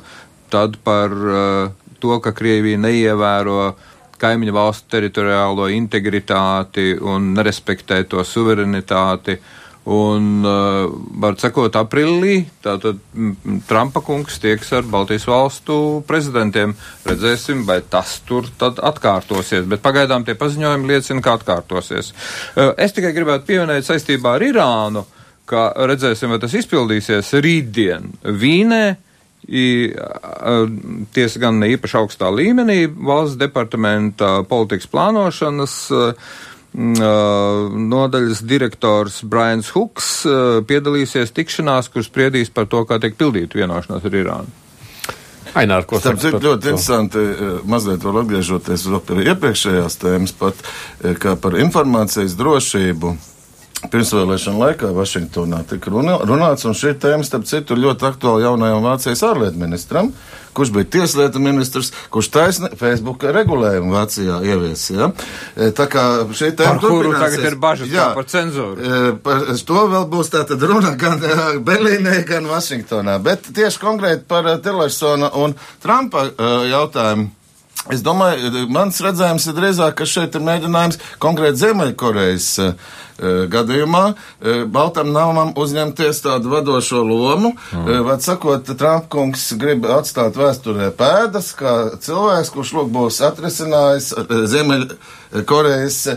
[0.53, 1.13] tad par
[2.01, 3.73] to, ka Krievija neievēro
[4.19, 9.39] kaimiņu valstu teritoriālo integritāti un nerespektē to suverenitāti.
[9.89, 10.91] Un, uh,
[11.23, 12.99] var sakot, aprīlī tātad
[13.65, 16.75] Trumpa kungs tieks ar Baltijas valstu prezidentiem.
[17.07, 22.11] Redzēsim, vai tas tur tad atkārtosies, bet pagaidām tie paziņojumi liecina, ka atkārtosies.
[22.53, 25.07] Uh, es tikai gribētu pieminēt saistībā ar Irānu,
[25.49, 28.83] ka redzēsim, vai tas izpildīsies rītdien Vīnē.
[29.47, 35.75] Tiesa gan ne īpaši augstā līmenī, valsts departamenta politikas plānošanas
[36.69, 40.09] nodaļas direktors Brians Huks
[40.69, 44.53] piedalīsies tikšanās, kur spriedīs par to, kā tiek pildīta vienošanās ar Irānu.
[45.57, 47.23] Ainār, ko Starp citu, ļoti interesanti,
[47.65, 50.61] mazliet vēl atgriežoties pie iepriekšējās tēmas, pat
[51.17, 53.15] kā par informācijas drošību.
[53.79, 59.23] Pirmsvēlēšana laikā Vašingtonā tika runāts, un šī tēma, starp citu, ir ļoti aktuāla jaunajam Vācijas
[59.23, 60.09] ārlietu ministram,
[60.57, 64.83] kurš bija tieslietu ministrs, kurš taisni Facebook regulējumu Vācijā ievies.
[64.91, 65.09] Ja?
[65.55, 68.75] E, tā kā šī tēma kuru tagad ir bažas jā, par cenzūru.
[68.83, 74.27] E, par to vēl būs tātad runa gan e, Berlīnē, gan Vašingtonā, bet tieši konkrēti
[74.27, 76.27] par Tillersona un Trumpa
[76.67, 77.31] jautājumu.
[77.95, 82.89] Es domāju, mans redzējums ir drīzāk, ka šeit ir mēģinājums konkrēti Ziemeļkorejas uh,
[83.53, 84.03] gadījumā
[84.71, 87.53] Baltam namam uzņemties tādu vadošo lomu.
[87.75, 88.03] Mm.
[88.07, 94.13] Vad sakot, Trumpkungs grib atstāt vēsturē pēdas, kā cilvēks, kurš lūk būs atrisinājis
[94.53, 96.07] Ziemeļkorejas Korejas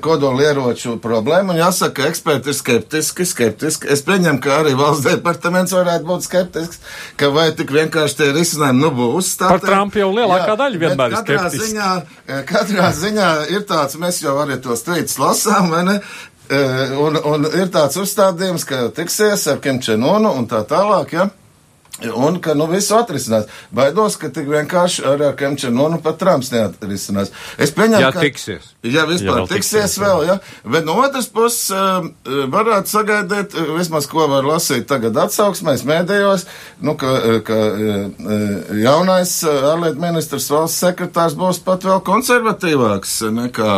[0.00, 1.54] kodolieroču problēmu.
[1.54, 3.88] Un jāsaka, ka eksperti ir skeptiski, skeptiski.
[3.90, 6.78] Es pieņemu, ka arī valsts departaments varētu būt skeptisks,
[7.18, 9.32] ka vai tik vienkārši tie risinājumi nu būs.
[9.40, 11.70] Tā Par Trumpu jau lielākā jā, daļa vienmēr ir skeptiski.
[11.72, 11.90] Ziņā,
[12.50, 15.98] katrā ziņā ir tāds, mēs jau arī tos tvītus lasām, vai ne?
[16.50, 21.28] Eh, un, un ir tāds uzstādījums, ka tiksies ar Kim Čenonu un tā tālāk, ja?
[22.16, 23.44] Un ka nu visu atrisinās.
[23.76, 27.28] Baidos, ka tik vienkārši ar, ar Kemčenu nu pat Trumps neatrisinās.
[27.60, 28.22] Es pieņemu, ja ka.
[28.24, 28.70] Tiksies.
[28.88, 30.38] Ja vispār ja tiksies, tiksies vēl, ja.
[30.64, 32.08] Bet no otras puses uh,
[32.54, 36.46] varētu sagaidīt, uh, vismaz ko var lasīt tagad atsauksmēs mēdējos,
[36.86, 37.12] nu, ka,
[37.44, 37.58] ka
[38.80, 43.74] jaunais ārlietu ministrs valsts sekretārs būs pat vēl konservatīvāks nekā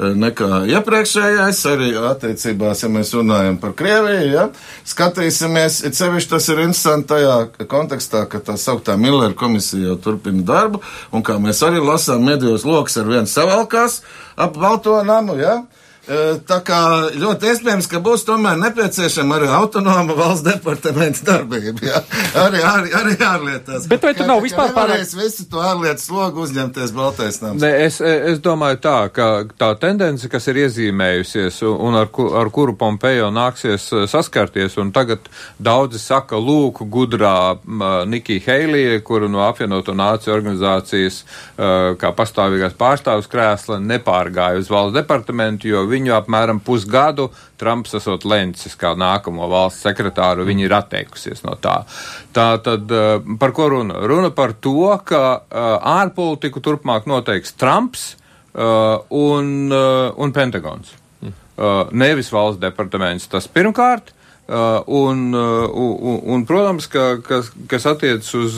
[0.00, 4.46] nekā iepriekšējais, arī attiecībās, ja mēs runājam par Krieviju, ja,
[4.88, 10.44] skatīsimies, it sevišķi tas ir interesanti tajā kontekstā, ka tā sauktā Millera komisija jau turpina
[10.46, 10.80] darbu,
[11.12, 14.00] un kā mēs arī lasām medijos, loks ar vienu savalkās
[14.40, 15.60] ap Balto namu, ja,
[16.10, 16.78] Tā kā
[17.14, 21.84] ļoti iespējams, ka būs tomēr nepieciešama arī autonoma valsts departamenta darbība.
[21.86, 22.00] Jā.
[22.40, 23.86] Arī, arī, arī ārlietās.
[23.90, 27.62] Bet vai tu nav vispār pārējais visu to ārlietu slogu uzņemties Baltais nams?
[27.62, 32.50] Ne, es, es domāju tā, ka tā tendence, kas ir iezīmējusies un ar, ku, ar
[32.54, 35.30] kuru Pompejo nāksies saskarties, un tagad
[35.62, 37.54] daudzi saka, lūk, gudrā
[38.10, 41.22] Nikija Heilija, kuru no apvienoto nāciju organizācijas
[42.00, 47.28] kā pastāvīgās pārstāvs krēsla nepārgāja uz valsts departamentu, jo viņi viņu apmēram pusgadu
[47.60, 51.82] Trumps esot lencis kā nākamo valsts sekretāru, viņi ir atteikusies no tā.
[52.36, 54.00] Tā tad eh, par ko runa?
[54.08, 55.68] Runa par to, ka eh,
[56.00, 60.96] ārpolitiku turpmāk noteiks Trumps eh, un, un Pentagons.
[61.92, 63.26] Nevis valsts departaments.
[63.28, 64.14] Tas pirmkārt.
[64.50, 68.56] Uh, un, uh, un, un, protams, ka, kas, kas attiecas uz,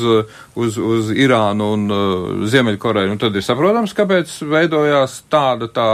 [0.57, 5.91] uz, uz Irānu un uh, Ziemeļkoreju, nu tad ir saprotams, kāpēc veidojās tāda tā,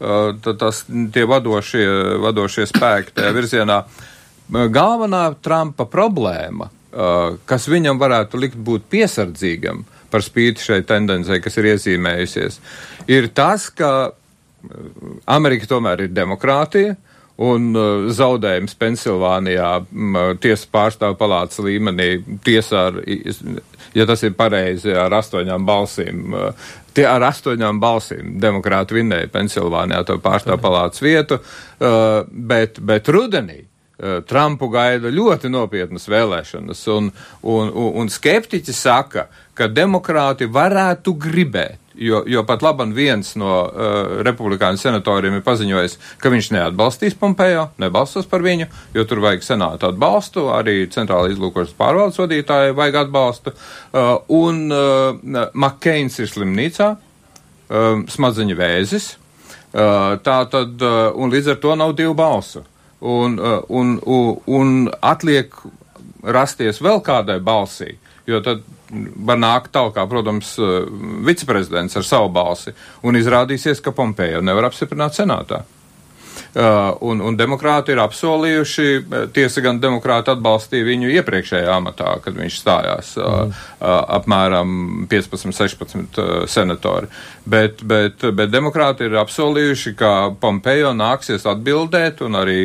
[0.00, 1.84] tā, tas, tie vadošie,
[2.24, 3.78] vadošie spēki tajā virzienā.
[4.72, 6.70] Galvenā Trumpa problēma,
[7.44, 12.60] kas viņam varētu likt būt piesardzīgam par spīti šai tendencei, kas ir iezīmējusies,
[13.12, 14.12] ir tas, ka
[15.28, 17.08] Amerika tomēr ir demokrātija, uh,
[17.40, 22.10] un uh, zaudējums Pensilvānijā um, tiesas pārstāvu palātas līmenī
[22.44, 23.00] tiesā ar,
[23.96, 26.22] ja tas ir pareizi, ar astoņām balsīm.
[26.36, 33.08] Uh, tie ar astoņām balsīm demokrāti vinnēja Pensilvānijā to pārstāvu palātas vietu, uh, bet, bet
[33.12, 33.62] rudenī.
[34.02, 37.12] Uh, Trumpu gaida ļoti nopietnas vēlēšanas, un,
[37.42, 43.50] un, un, un skeptiķi saka, ka demokrāti varētu gribēt Jo, jo pat labam viens no
[43.66, 49.44] uh, republikāņu senatoriem ir paziņojis, ka viņš neatbalstīs Pompejo, nebalstos par viņu, jo tur vajag
[49.44, 53.52] senātu atbalstu, arī centrāla izlūkošanas pārvaldes vadītāji vajag atbalstu.
[53.92, 61.52] Uh, un uh, Makkeins ir slimnīcā, uh, smadzeņu vēzis, uh, tā tad, uh, un līdz
[61.52, 62.64] ar to nav divu balsu.
[63.02, 65.52] Un, uh, un, un, un atliek
[66.22, 67.96] rasties vēl kādai balsī,
[68.26, 68.62] jo tad
[69.26, 70.88] var nākt tālāk, protams, eh,
[71.26, 75.64] viceprezidents ar savu balsi, un izrādīsies, ka Pompejo nevar apstiprināt senātā.
[76.52, 82.36] Uh, un, un demokrāti ir apsolījuši, eh, tiesa gan demokrāti atbalstīja viņu iepriekšējā amatā, kad
[82.36, 83.54] viņš stājās uh, mm.
[83.80, 84.74] uh, apmēram
[85.08, 87.08] 15-16 uh, senatori.
[87.48, 92.60] Bet, bet, bet demokrāti ir apsolījuši, ka Pompejo nāksies atbildēt un arī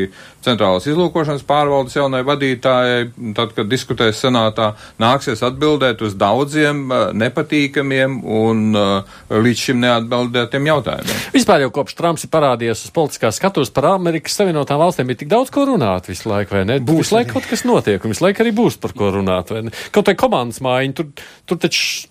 [0.47, 4.71] centrālās izlūkošanas pārvaldes jaunai vadītājai, tad, kad diskutēs senātā,
[5.01, 11.23] nāksies atbildēt uz daudziem uh, nepatīkamiem un uh, līdz šim neatbildētiem jautājumiem.
[11.35, 15.31] Vispār jau kopš Trumps ir parādījies uz politiskā skatus par Amerikas Savienotām valstīm, ir tik
[15.31, 16.81] daudz ko runāt visu laiku, vai ne?
[16.83, 19.67] Būs visu laiku kaut kas notiek, un visu laiku arī būs par ko runāt, vai
[19.67, 19.75] ne?
[19.95, 22.07] Kaut vai komandas mājiņa, tur, tur taču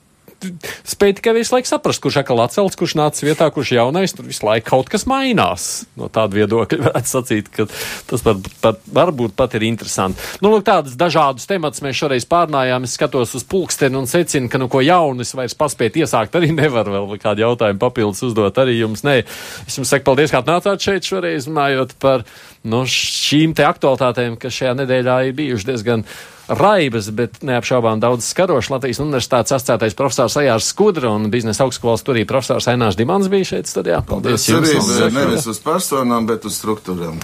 [0.87, 4.14] spēj tikai visu laiku saprast, kurš atkal atcelts, kurš nācis vietā, kurš jaunais.
[4.16, 5.87] Tur visu laiku kaut kas mainās.
[5.99, 7.66] No tāda viedokļa varētu sacīt, ka
[8.11, 10.22] tas var, pat, varbūt pat ir interesanti.
[10.45, 12.87] Nu, lūk, tādas dažādas tematas mēs šoreiz pārnājām.
[12.87, 16.53] Es skatos uz pulksteni un secinu, ka nu ko jaunu es vairs paspēt iesākt arī
[16.57, 19.05] nevar vēl kādu jautājumu papildus uzdot arī jums.
[19.07, 19.18] Nē,
[19.66, 22.26] es jums saku paldies, ka atnācāt šeit šoreiz runājot par
[22.66, 26.07] nu, šīm te aktualitātēm, kas šajā nedēļā ir bijušas diezgan
[26.49, 28.71] raibas, bet neapšaubām daudz skarošs.
[28.73, 33.71] Latvijas universitātes asociētais profesors Ajārs Skudra un biznesa augstskolas turī profesors Ainārs Dimans bija šeit
[33.71, 34.03] studijā.
[34.07, 34.47] Paldies!
[34.47, 37.19] Tas arī bija nevis uz personām, bet uz struktūrām.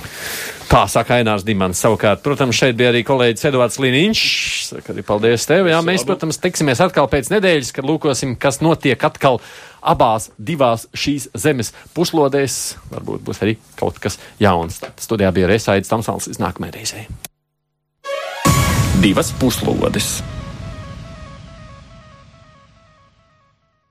[0.73, 1.81] Tā saka Ainārs Dimans.
[1.85, 4.23] Savukārt, protams, šeit bija arī kolēģis Edvards Liniņš.
[4.73, 5.68] Saka arī paldies tev.
[5.68, 9.43] Jā, mēs, protams, tiksimies atkal pēc nedēļas, kad lūkosim, kas notiek atkal
[9.83, 12.62] abās divās šīs zemes puslodēs.
[12.95, 14.81] Varbūt būs arī kaut kas jauns.
[14.97, 17.05] Studijā bija Reisaids Tamsāls līdz nākamajai reizei.
[19.01, 20.22] Divas puslodes!